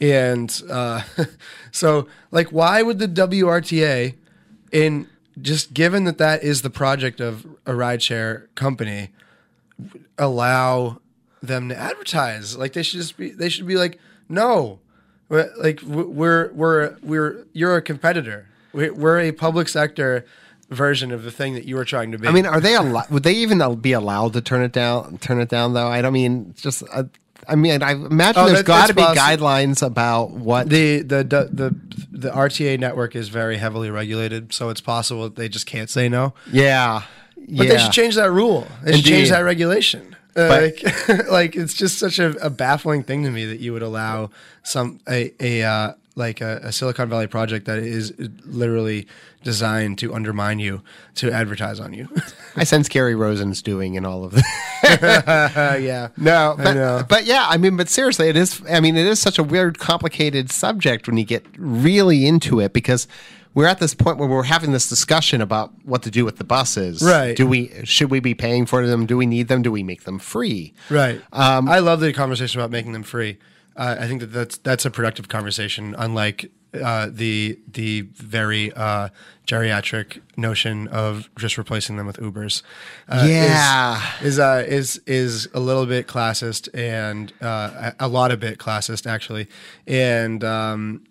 and 0.00 0.62
uh, 0.70 1.02
so 1.70 2.06
like 2.30 2.48
why 2.48 2.82
would 2.82 2.98
the 2.98 3.08
wrta 3.08 4.14
in 4.72 5.06
just 5.40 5.72
given 5.72 6.04
that 6.04 6.18
that 6.18 6.42
is 6.42 6.62
the 6.62 6.70
project 6.70 7.20
of 7.20 7.46
a 7.64 7.72
rideshare 7.72 8.46
company, 8.54 9.10
allow 10.18 11.00
them 11.42 11.68
to 11.68 11.76
advertise. 11.76 12.56
Like 12.56 12.72
they 12.72 12.82
should 12.82 13.00
just 13.00 13.16
be. 13.16 13.30
They 13.30 13.48
should 13.48 13.66
be 13.66 13.76
like, 13.76 13.98
no, 14.28 14.80
we're, 15.32 15.50
like 15.58 15.80
we're 15.82 16.52
we're 16.52 16.96
we're 17.02 17.44
you're 17.52 17.76
a 17.76 17.82
competitor. 17.82 18.46
We're, 18.72 18.92
we're 18.94 19.18
a 19.20 19.32
public 19.32 19.68
sector 19.68 20.24
version 20.70 21.10
of 21.12 21.22
the 21.24 21.30
thing 21.30 21.54
that 21.54 21.64
you 21.64 21.76
were 21.76 21.84
trying 21.84 22.12
to 22.12 22.18
be. 22.18 22.28
I 22.28 22.32
mean, 22.32 22.46
are 22.46 22.60
they 22.60 22.74
allowed? 22.74 23.10
Would 23.10 23.22
they 23.24 23.32
even 23.34 23.58
be 23.80 23.92
allowed 23.92 24.34
to 24.34 24.40
turn 24.40 24.62
it 24.62 24.72
down? 24.72 25.18
Turn 25.18 25.40
it 25.40 25.48
down, 25.48 25.72
though. 25.74 25.88
I 25.88 26.00
don't 26.02 26.12
mean 26.12 26.54
just. 26.56 26.82
Uh, 26.92 27.04
I 27.48 27.56
mean, 27.56 27.82
I 27.82 27.92
imagine 27.92 28.40
Oh, 28.42 28.46
there's 28.46 28.62
got 28.62 28.86
to 28.86 28.94
be 28.94 29.02
possi- 29.02 29.16
guidelines 29.16 29.84
about 29.84 30.30
what. 30.30 30.68
the 30.68 30.98
the 31.02 31.24
the 31.24 31.48
the 31.52 31.76
the 32.12 32.30
RTA 32.30 32.78
network 32.78 33.16
is 33.16 33.28
very 33.30 33.56
heavily 33.56 33.90
regulated, 33.90 34.52
so 34.52 34.68
it's 34.68 34.80
possible 34.80 35.28
they 35.28 35.48
just 35.48 35.66
can't 35.66 35.90
say 35.90 36.08
no. 36.08 36.34
yeah, 36.52 37.02
But 37.36 37.48
yeah. 37.48 37.64
they 37.72 37.78
should 37.78 37.90
change 37.92 38.14
that 38.14 38.30
rule. 38.30 38.68
They 38.84 38.92
should 38.92 38.98
Indeed. 39.00 39.10
change 39.10 39.28
that 39.30 39.40
regulation. 39.40 40.11
Like, 40.34 40.82
like 41.30 41.56
it's 41.56 41.74
just 41.74 41.98
such 41.98 42.18
a, 42.18 42.30
a 42.44 42.50
baffling 42.50 43.02
thing 43.02 43.24
to 43.24 43.30
me 43.30 43.46
that 43.46 43.60
you 43.60 43.72
would 43.72 43.82
allow 43.82 44.30
some 44.62 45.00
a 45.08 45.32
a 45.40 45.62
uh, 45.62 45.92
like 46.14 46.40
a, 46.40 46.60
a 46.62 46.72
Silicon 46.72 47.08
Valley 47.08 47.26
project 47.26 47.66
that 47.66 47.78
is 47.78 48.12
literally 48.44 49.06
designed 49.42 49.98
to 49.98 50.14
undermine 50.14 50.58
you 50.58 50.82
to 51.16 51.30
advertise 51.32 51.80
on 51.80 51.92
you. 51.92 52.08
I 52.56 52.64
sense 52.64 52.88
Gary 52.88 53.14
Rosen's 53.14 53.62
doing 53.62 53.94
in 53.94 54.04
all 54.04 54.24
of 54.24 54.32
this. 54.32 54.44
yeah. 54.84 56.08
No, 56.16 56.54
I 56.58 56.64
but, 56.64 56.74
know. 56.74 57.04
but 57.08 57.24
yeah, 57.24 57.46
I 57.48 57.56
mean, 57.56 57.76
but 57.76 57.88
seriously, 57.88 58.28
it 58.28 58.36
is. 58.36 58.62
I 58.70 58.80
mean, 58.80 58.96
it 58.96 59.06
is 59.06 59.20
such 59.20 59.38
a 59.38 59.42
weird, 59.42 59.78
complicated 59.78 60.50
subject 60.50 61.06
when 61.06 61.16
you 61.16 61.24
get 61.24 61.46
really 61.56 62.26
into 62.26 62.60
it 62.60 62.72
because 62.72 63.08
we're 63.54 63.66
at 63.66 63.78
this 63.78 63.94
point 63.94 64.18
where 64.18 64.28
we're 64.28 64.44
having 64.44 64.72
this 64.72 64.88
discussion 64.88 65.40
about 65.40 65.72
what 65.84 66.02
to 66.02 66.10
do 66.10 66.24
with 66.24 66.36
the 66.36 66.44
buses. 66.44 67.02
Right. 67.02 67.36
Do 67.36 67.46
we 67.46 67.70
should 67.84 68.10
we 68.10 68.20
be 68.20 68.34
paying 68.34 68.66
for 68.66 68.86
them? 68.86 69.06
Do 69.06 69.16
we 69.16 69.26
need 69.26 69.48
them? 69.48 69.62
Do 69.62 69.70
we 69.70 69.82
make 69.82 70.04
them 70.04 70.18
free? 70.18 70.74
Right. 70.90 71.20
Um, 71.32 71.68
I 71.68 71.80
love 71.80 72.00
the 72.00 72.12
conversation 72.12 72.60
about 72.60 72.70
making 72.70 72.92
them 72.92 73.02
free. 73.02 73.38
Uh, 73.76 73.96
I 74.00 74.06
think 74.06 74.20
that 74.20 74.32
that's 74.32 74.58
that's 74.58 74.84
a 74.84 74.90
productive 74.90 75.28
conversation, 75.28 75.94
unlike 75.98 76.50
uh, 76.74 77.08
the 77.10 77.58
the 77.70 78.02
very 78.14 78.72
uh, 78.72 79.08
geriatric 79.46 80.20
notion 80.36 80.88
of 80.88 81.28
just 81.38 81.58
replacing 81.58 81.96
them 81.96 82.06
with 82.06 82.16
Ubers. 82.18 82.62
Uh, 83.08 83.26
Yeah. 83.28 84.00
is 84.20 84.26
is, 84.34 84.38
uh, 84.38 84.64
is 84.66 85.00
is 85.06 85.48
a 85.54 85.60
little 85.60 85.86
bit 85.86 86.06
classist 86.06 86.68
and 86.74 87.32
uh, 87.40 87.92
a 88.00 88.08
lot 88.08 88.30
of 88.30 88.40
bit 88.40 88.58
classist 88.58 89.06
actually, 89.06 89.48
and 89.86 90.42
um, 90.44 91.04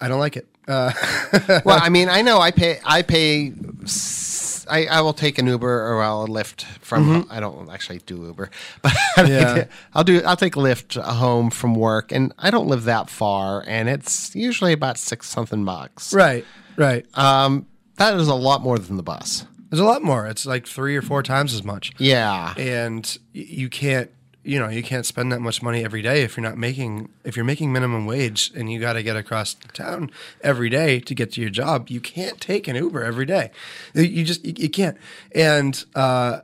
I 0.00 0.08
don't 0.08 0.20
like 0.20 0.36
it. 0.36 0.46
Uh, 0.66 0.92
well, 1.64 1.78
I 1.82 1.88
mean, 1.88 2.08
I 2.10 2.20
know 2.22 2.40
I 2.40 2.50
pay. 2.50 2.78
I 2.84 3.00
pay. 3.02 3.52
s- 3.84 4.47
I, 4.70 4.86
I 4.86 5.00
will 5.00 5.12
take 5.12 5.38
an 5.38 5.46
Uber 5.46 5.68
or 5.92 6.02
I'll 6.02 6.26
Lyft 6.28 6.62
from. 6.80 7.26
I 7.30 7.40
don't 7.40 7.70
actually 7.70 7.98
do 8.06 8.24
Uber, 8.24 8.50
but 8.82 8.92
Yeah. 9.28 9.64
I'll 9.94 10.04
do. 10.04 10.22
I'll 10.24 10.36
take 10.36 10.54
Lyft 10.54 11.00
home 11.02 11.50
from 11.50 11.74
work, 11.74 12.12
and 12.12 12.32
I 12.38 12.50
don't 12.50 12.66
live 12.68 12.84
that 12.84 13.08
far, 13.10 13.64
and 13.66 13.88
it's 13.88 14.34
usually 14.34 14.72
about 14.72 14.98
six 14.98 15.28
something 15.28 15.64
bucks. 15.64 16.12
right. 16.12 16.44
Right. 16.76 17.04
Um, 17.18 17.66
that 17.96 18.14
is 18.14 18.28
a 18.28 18.34
lot 18.34 18.62
more 18.62 18.78
than 18.78 18.96
the 18.96 19.02
bus. 19.02 19.44
There's 19.70 19.80
a 19.80 19.84
lot 19.84 20.02
more. 20.02 20.26
It's 20.26 20.46
like 20.46 20.66
three 20.66 20.96
or 20.96 21.02
four 21.02 21.22
times 21.22 21.52
as 21.52 21.64
much. 21.64 21.92
Yeah. 21.98 22.54
and 22.56 23.04
y- 23.34 23.44
you 23.48 23.68
can't 23.68 24.10
you 24.44 24.58
know 24.58 24.68
you 24.68 24.82
can't 24.82 25.04
spend 25.04 25.32
that 25.32 25.40
much 25.40 25.62
money 25.62 25.84
every 25.84 26.02
day 26.02 26.22
if 26.22 26.36
you're 26.36 26.44
not 26.44 26.56
making 26.56 27.08
if 27.24 27.36
you're 27.36 27.44
making 27.44 27.72
minimum 27.72 28.06
wage 28.06 28.50
and 28.54 28.70
you 28.70 28.80
got 28.80 28.94
to 28.94 29.02
get 29.02 29.16
across 29.16 29.54
town 29.72 30.10
every 30.42 30.70
day 30.70 31.00
to 31.00 31.14
get 31.14 31.32
to 31.32 31.40
your 31.40 31.50
job 31.50 31.88
you 31.90 32.00
can't 32.00 32.40
take 32.40 32.68
an 32.68 32.76
uber 32.76 33.02
every 33.02 33.26
day. 33.26 33.50
You 33.94 34.24
just 34.24 34.44
you, 34.44 34.54
you 34.56 34.70
can't. 34.70 34.96
And 35.34 35.84
uh 35.94 36.40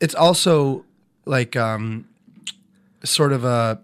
it's 0.00 0.14
also 0.14 0.84
like 1.26 1.54
um 1.56 2.08
sort 3.04 3.32
of 3.32 3.44
a 3.44 3.80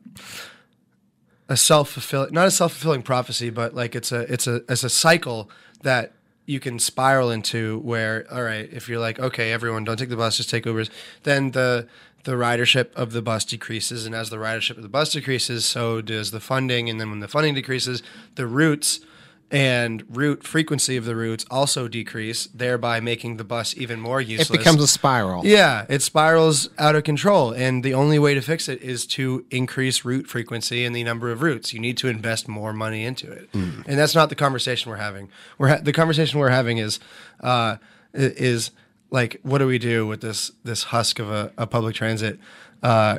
a 1.49 1.57
self-fulfilling 1.57 2.33
not 2.33 2.47
a 2.47 2.51
self-fulfilling 2.51 3.03
prophecy 3.03 3.51
but 3.51 3.75
like 3.75 3.95
it's 3.95 4.11
a 4.11 4.21
it's 4.33 4.47
a 4.47 4.63
it's 4.69 4.83
a 4.83 4.91
cycle 4.91 5.51
that 5.83 6.13
you 6.47 6.59
can 6.61 6.79
spiral 6.79 7.31
into 7.31 7.79
where 7.81 8.27
all 8.33 8.43
right 8.43 8.69
if 8.73 8.89
you're 8.89 8.99
like 8.99 9.21
okay 9.21 9.53
everyone 9.53 9.85
don't 9.85 9.97
take 9.97 10.09
the 10.09 10.17
bus 10.17 10.37
just 10.37 10.51
take 10.51 10.65
ubers 10.65 10.91
then 11.23 11.53
the 11.53 11.87
the 12.27 12.33
ridership 12.33 12.93
of 12.95 13.13
the 13.13 13.23
bus 13.23 13.45
decreases 13.45 14.05
and 14.05 14.15
as 14.15 14.31
the 14.31 14.37
ridership 14.37 14.77
of 14.77 14.83
the 14.83 14.89
bus 14.89 15.13
decreases 15.13 15.65
so 15.65 16.01
does 16.03 16.31
the 16.33 16.41
funding 16.41 16.91
and 16.91 17.01
then 17.01 17.09
when 17.09 17.21
the 17.21 17.29
funding 17.29 17.55
decreases 17.55 18.03
the 18.35 18.47
routes 18.47 19.01
and 19.49 20.03
route 20.09 20.43
frequency 20.43 20.97
of 20.97 21.05
the 21.05 21.15
routes 21.15 21.47
also 21.53 21.87
decrease 21.87 22.49
thereby 22.53 22.99
making 22.99 23.37
the 23.37 23.45
bus 23.45 23.77
even 23.77 24.01
more 24.01 24.21
useless. 24.21 24.51
It 24.51 24.59
becomes 24.59 24.83
a 24.83 24.89
spiral. 24.89 25.47
yeah, 25.47 25.87
it 25.89 26.03
spirals 26.03 26.69
out 26.79 26.97
of 26.97 27.05
control, 27.05 27.53
and 27.53 27.85
the 27.85 27.95
only 27.95 28.19
way 28.19 28.35
to 28.35 28.41
fix 28.41 28.69
it 28.69 28.83
is 28.83 29.07
to 29.07 29.45
increase 29.53 30.05
route 30.05 30.27
frequency 30.27 30.85
and 30.85 30.97
the 30.97 31.05
number 31.05 31.31
of 31.31 31.43
routes. 31.43 31.73
You 31.73 31.79
need 31.79 31.97
to 31.99 32.09
invest 32.09 32.49
more 32.49 32.73
money 32.73 33.05
into 33.05 33.31
it, 33.31 33.49
and 33.55 33.85
that's 33.87 34.17
not 34.17 34.31
the 34.31 34.35
conversation 34.35 34.91
we're 34.91 34.97
having. 34.97 35.29
We're 35.59 35.69
ha- 35.69 35.81
the 35.81 35.93
conversation 35.93 36.41
we're 36.41 36.49
having 36.49 36.79
is 36.79 36.99
uh, 37.41 37.77
is 38.13 38.73
like, 39.11 39.39
what 39.43 39.59
do 39.59 39.67
we 39.67 39.79
do 39.79 40.07
with 40.07 40.21
this 40.21 40.51
this 40.65 40.85
husk 40.85 41.19
of 41.19 41.31
a, 41.31 41.53
a 41.59 41.67
public 41.67 41.95
transit? 41.95 42.39
Uh, 42.83 43.19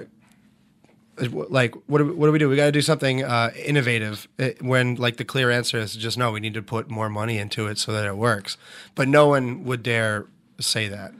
like 1.19 1.73
what 1.87 1.97
do 1.97 2.05
we, 2.05 2.11
what 2.13 2.27
do 2.27 2.31
we 2.31 2.37
do? 2.39 2.47
We 2.47 2.55
got 2.55 2.65
to 2.65 2.71
do 2.71 2.81
something 2.81 3.23
uh, 3.23 3.51
innovative. 3.65 4.27
It, 4.37 4.61
when 4.61 4.95
like 4.95 5.17
the 5.17 5.25
clear 5.25 5.49
answer 5.49 5.79
is 5.79 5.95
just 5.95 6.17
no, 6.17 6.31
we 6.31 6.39
need 6.39 6.53
to 6.53 6.61
put 6.61 6.89
more 6.91 7.09
money 7.09 7.39
into 7.39 7.65
it 7.67 7.79
so 7.79 7.91
that 7.91 8.05
it 8.05 8.15
works. 8.17 8.55
But 8.93 9.07
no 9.07 9.27
one 9.27 9.63
would 9.63 9.81
dare 9.81 10.27
say 10.59 10.87
that. 10.89 11.13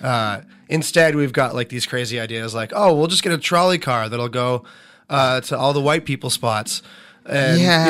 Uh, 0.00 0.40
instead, 0.68 1.14
we've 1.16 1.32
got 1.34 1.54
like 1.54 1.68
these 1.68 1.84
crazy 1.86 2.18
ideas, 2.18 2.54
like 2.54 2.72
oh, 2.74 2.94
we'll 2.94 3.08
just 3.08 3.22
get 3.22 3.32
a 3.32 3.38
trolley 3.38 3.78
car 3.78 4.08
that'll 4.08 4.28
go 4.30 4.64
uh, 5.10 5.40
to 5.42 5.58
all 5.58 5.72
the 5.74 5.82
white 5.82 6.06
people 6.06 6.30
spots. 6.30 6.80
And, 7.26 7.60
Yeah. 7.60 7.86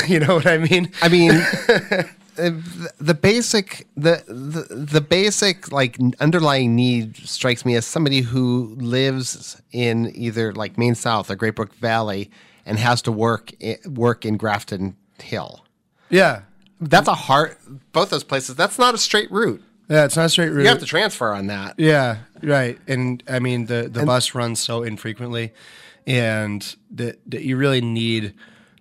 yeah, 0.00 0.06
you 0.06 0.20
know 0.20 0.34
what 0.36 0.46
I 0.46 0.58
mean. 0.58 0.92
I 1.02 1.08
mean, 1.08 1.32
the, 2.48 2.90
the 2.98 3.14
basic 3.14 3.86
the, 3.96 4.22
the 4.26 4.74
the 4.74 5.00
basic 5.00 5.70
like 5.70 5.98
underlying 6.20 6.74
need 6.74 7.16
strikes 7.16 7.64
me 7.64 7.74
as 7.74 7.84
somebody 7.84 8.20
who 8.22 8.74
lives 8.78 9.60
in 9.72 10.10
either 10.14 10.52
like 10.54 10.78
Main 10.78 10.94
South 10.94 11.30
or 11.30 11.36
Great 11.36 11.54
Brook 11.56 11.74
Valley 11.74 12.30
and 12.64 12.78
has 12.78 13.02
to 13.02 13.12
work 13.12 13.52
work 13.86 14.24
in 14.24 14.36
Grafton 14.36 14.96
Hill. 15.22 15.64
Yeah, 16.08 16.42
That's 16.80 17.08
a 17.08 17.14
hard 17.14 17.56
both 17.92 18.10
those 18.10 18.24
places. 18.24 18.56
That's 18.56 18.78
not 18.78 18.94
a 18.94 18.98
straight 18.98 19.30
route. 19.30 19.62
yeah, 19.88 20.04
it's 20.04 20.16
not 20.16 20.26
a 20.26 20.28
straight 20.30 20.50
route. 20.50 20.62
You 20.62 20.68
have 20.68 20.78
to 20.80 20.86
transfer 20.86 21.32
on 21.32 21.46
that. 21.48 21.74
Yeah, 21.78 22.18
right. 22.42 22.78
And 22.88 23.22
I 23.28 23.38
mean, 23.38 23.66
the 23.66 23.88
the 23.92 24.04
bus 24.06 24.34
runs 24.34 24.60
so 24.60 24.82
infrequently, 24.82 25.52
and 26.06 26.74
that 26.92 27.18
that 27.30 27.42
you 27.42 27.56
really 27.56 27.80
need. 27.80 28.34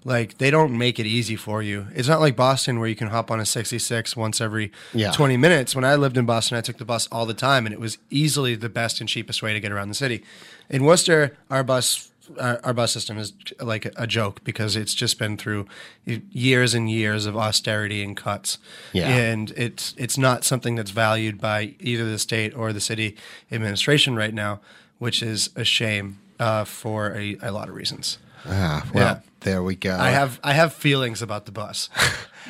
Like 0.06 0.38
they 0.38 0.50
don't 0.50 0.78
make 0.78 0.98
it 1.00 1.06
easy 1.06 1.36
for 1.36 1.62
you. 1.62 1.88
It's 1.94 2.08
not 2.08 2.22
like 2.22 2.36
Boston 2.36 2.80
where 2.80 2.88
you 2.88 2.96
can 2.96 3.10
hop 3.10 3.30
on 3.30 3.40
a 3.40 3.46
66 3.46 4.16
once 4.16 4.40
every 4.40 4.72
Yeah. 4.94 5.12
20 5.12 5.36
minutes. 5.38 5.76
When 5.76 5.84
I 5.84 5.96
lived 5.96 6.18
in 6.18 6.26
Boston, 6.26 6.58
I 6.58 6.62
took 6.62 6.78
the 6.78 6.86
bus 6.86 7.08
all 7.12 7.26
the 7.26 7.34
time, 7.34 7.66
and 7.66 7.74
it 7.74 7.80
was 7.80 7.98
easily 8.10 8.56
the 8.56 8.70
best 8.70 9.02
and 9.02 9.10
cheapest 9.10 9.44
way 9.44 9.52
to 9.54 9.60
get 9.60 9.72
around 9.72 9.90
the 9.90 9.96
city. 9.96 10.24
In 10.70 10.86
Worcester, 10.86 11.38
our 11.50 11.64
bus 11.64 12.06
our, 12.40 12.60
our 12.64 12.74
bus 12.74 12.92
system 12.92 13.18
is 13.18 13.34
like 13.60 13.92
a 13.98 14.06
joke 14.06 14.44
because 14.44 14.76
it's 14.76 14.94
just 14.94 15.18
been 15.18 15.36
through 15.36 15.66
years 16.06 16.74
and 16.76 16.90
years 16.90 17.26
of 17.26 17.36
austerity 17.36 18.04
and 18.04 18.16
cuts. 18.16 18.60
Yeah. 18.94 19.08
And 19.08 19.52
it's 19.58 19.94
it's 19.98 20.18
not 20.18 20.44
something 20.44 20.76
that's 20.76 20.92
valued 20.92 21.42
by 21.42 21.74
either 21.80 22.10
the 22.10 22.20
state 22.20 22.56
or 22.56 22.72
the 22.72 22.82
city 22.82 23.18
administration 23.52 24.16
right 24.16 24.34
now, 24.34 24.60
which 25.00 25.22
is 25.24 25.50
a 25.56 25.64
shame 25.64 26.20
uh, 26.40 26.66
for 26.66 27.16
a, 27.16 27.36
a 27.42 27.52
lot 27.52 27.68
of 27.70 27.76
reasons. 27.76 28.20
Ah, 28.46 28.86
well, 28.94 29.04
Yeah. 29.04 29.20
there 29.42 29.64
we 29.64 29.76
go. 29.76 29.96
I 29.98 30.10
have 30.12 30.40
I 30.44 30.54
have 30.54 30.74
feelings 30.74 31.22
about 31.22 31.46
the 31.46 31.52
bus. 31.52 31.90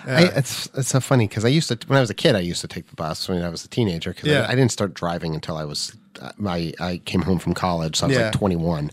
I, 0.06 0.24
it's 0.36 0.68
it's 0.76 0.90
so 0.90 1.00
funny 1.00 1.28
because 1.28 1.44
I 1.46 1.50
used 1.50 1.68
to 1.70 1.78
when 1.88 1.98
I 1.98 2.02
was 2.02 2.10
a 2.10 2.14
kid 2.14 2.36
I 2.36 2.40
used 2.40 2.62
to 2.62 2.68
take 2.68 2.88
the 2.88 2.96
bus 2.96 3.28
when 3.28 3.42
I 3.44 3.50
was 3.50 3.66
a 3.66 3.68
teenager 3.68 4.12
because 4.14 4.30
Yeah. 4.30 4.42
I, 4.42 4.52
I 4.52 4.56
didn't 4.56 4.72
start 4.72 4.94
driving 4.94 5.36
until 5.36 5.58
I 5.58 5.66
was 5.66 5.96
uh, 6.22 6.32
my 6.38 6.74
I 6.80 7.02
came 7.06 7.22
home 7.24 7.40
from 7.40 7.54
college 7.54 7.98
so 7.98 8.06
I 8.06 8.08
was 8.08 8.18
Yeah. 8.18 8.24
like 8.26 8.34
21 8.34 8.92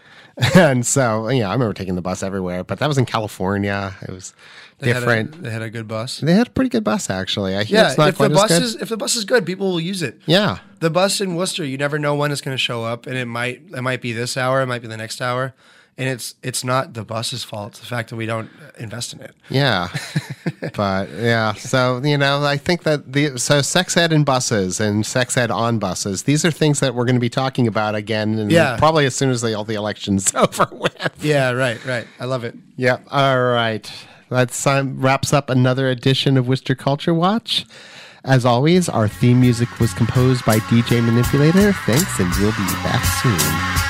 and 0.54 0.86
so 0.86 1.28
yeah 1.28 1.48
I 1.48 1.52
remember 1.52 1.74
taking 1.74 1.94
the 1.96 2.02
bus 2.02 2.22
everywhere 2.22 2.64
but 2.64 2.78
that 2.80 2.86
was 2.88 2.98
in 2.98 3.06
California 3.06 3.94
it 4.02 4.10
was 4.10 4.34
They 4.78 4.88
had 4.88 4.96
a- 4.96 5.00
different 5.00 5.42
they 5.42 5.50
had 5.50 5.62
a 5.62 5.70
good 5.70 5.86
bus. 5.86 6.18
they 6.20 6.32
had 6.32 6.48
a 6.48 6.50
pretty 6.50 6.70
good 6.70 6.84
bus 6.84 7.08
actually 7.10 7.56
I 7.56 7.62
hear 7.64 7.78
Yeah, 7.80 7.88
it's 7.88 7.98
not 7.98 8.08
if 8.08 8.18
the 8.18 8.28
bus 8.30 8.50
is 8.50 8.74
if 8.76 8.88
the 8.88 8.96
bus 8.96 9.14
is 9.16 9.24
good, 9.24 9.44
people 9.46 9.70
will 9.70 9.80
use 9.80 10.02
it. 10.02 10.20
yeah 10.26 10.58
The 10.80 10.90
bus 10.90 11.20
in 11.20 11.34
Worcester, 11.36 11.64
you 11.64 11.76
never 11.78 11.98
know 11.98 12.14
when 12.16 12.30
it's 12.32 12.40
going 12.40 12.54
to 12.56 12.58
show 12.62 12.84
up, 12.84 13.06
and 13.06 13.16
it 13.16 13.26
might 13.26 13.62
it 13.76 13.82
might 13.82 14.00
be 14.00 14.12
this 14.12 14.36
hour, 14.36 14.60
it 14.62 14.66
might 14.66 14.82
be 14.82 14.88
the 14.88 14.96
next 14.96 15.20
hour, 15.20 15.54
and 15.98 16.08
it's 16.08 16.36
it's 16.42 16.62
not 16.64 16.94
the 16.94 17.04
bus's 17.04 17.44
fault. 17.44 17.70
It's 17.72 17.80
the 17.80 17.86
fact 17.86 18.08
that 18.10 18.16
we 18.16 18.24
don't 18.24 18.48
invest 18.78 19.12
in 19.12 19.20
it. 19.20 19.34
yeah 19.50 19.88
but 20.74 21.10
yeah 21.10 21.52
so 21.54 22.00
you 22.04 22.16
know 22.16 22.44
I 22.44 22.56
think 22.56 22.84
that 22.84 23.12
the 23.12 23.38
so 23.38 23.60
sex 23.62 23.96
ed 23.96 24.12
in 24.12 24.24
buses 24.24 24.80
and 24.80 25.04
sex 25.04 25.36
ed 25.36 25.50
on 25.50 25.78
buses 25.78 26.22
these 26.22 26.44
are 26.44 26.50
things 26.52 26.78
that 26.80 26.94
we're 26.94 27.04
going 27.04 27.16
to 27.16 27.20
be 27.20 27.28
talking 27.28 27.66
about 27.66 27.94
again 27.94 28.38
and 28.38 28.50
Yeah. 28.50 28.76
probably 28.78 29.04
as 29.06 29.14
soon 29.14 29.30
as 29.30 29.40
the, 29.42 29.54
all 29.54 29.64
the 29.64 29.74
elections 29.74 30.32
over 30.44 30.68
with 30.72 30.96
Yeah, 31.20 31.50
right, 31.50 31.84
right. 31.84 32.06
I 32.20 32.24
love 32.24 32.44
it. 32.44 32.54
Yeah. 32.76 32.98
All 33.10 33.40
right. 33.42 33.90
That 34.30 34.66
um, 34.66 35.00
wraps 35.00 35.32
up 35.32 35.50
another 35.50 35.88
edition 35.88 36.36
of 36.36 36.46
Worcester 36.46 36.74
Culture 36.74 37.14
Watch. 37.14 37.64
As 38.24 38.44
always, 38.44 38.88
our 38.88 39.08
theme 39.08 39.40
music 39.40 39.80
was 39.80 39.94
composed 39.94 40.44
by 40.44 40.58
DJ 40.58 41.02
Manipulator. 41.02 41.72
Thanks, 41.86 42.18
and 42.20 42.30
we'll 42.38 42.52
be 42.52 42.66
back 42.84 43.02
soon. 43.22 43.87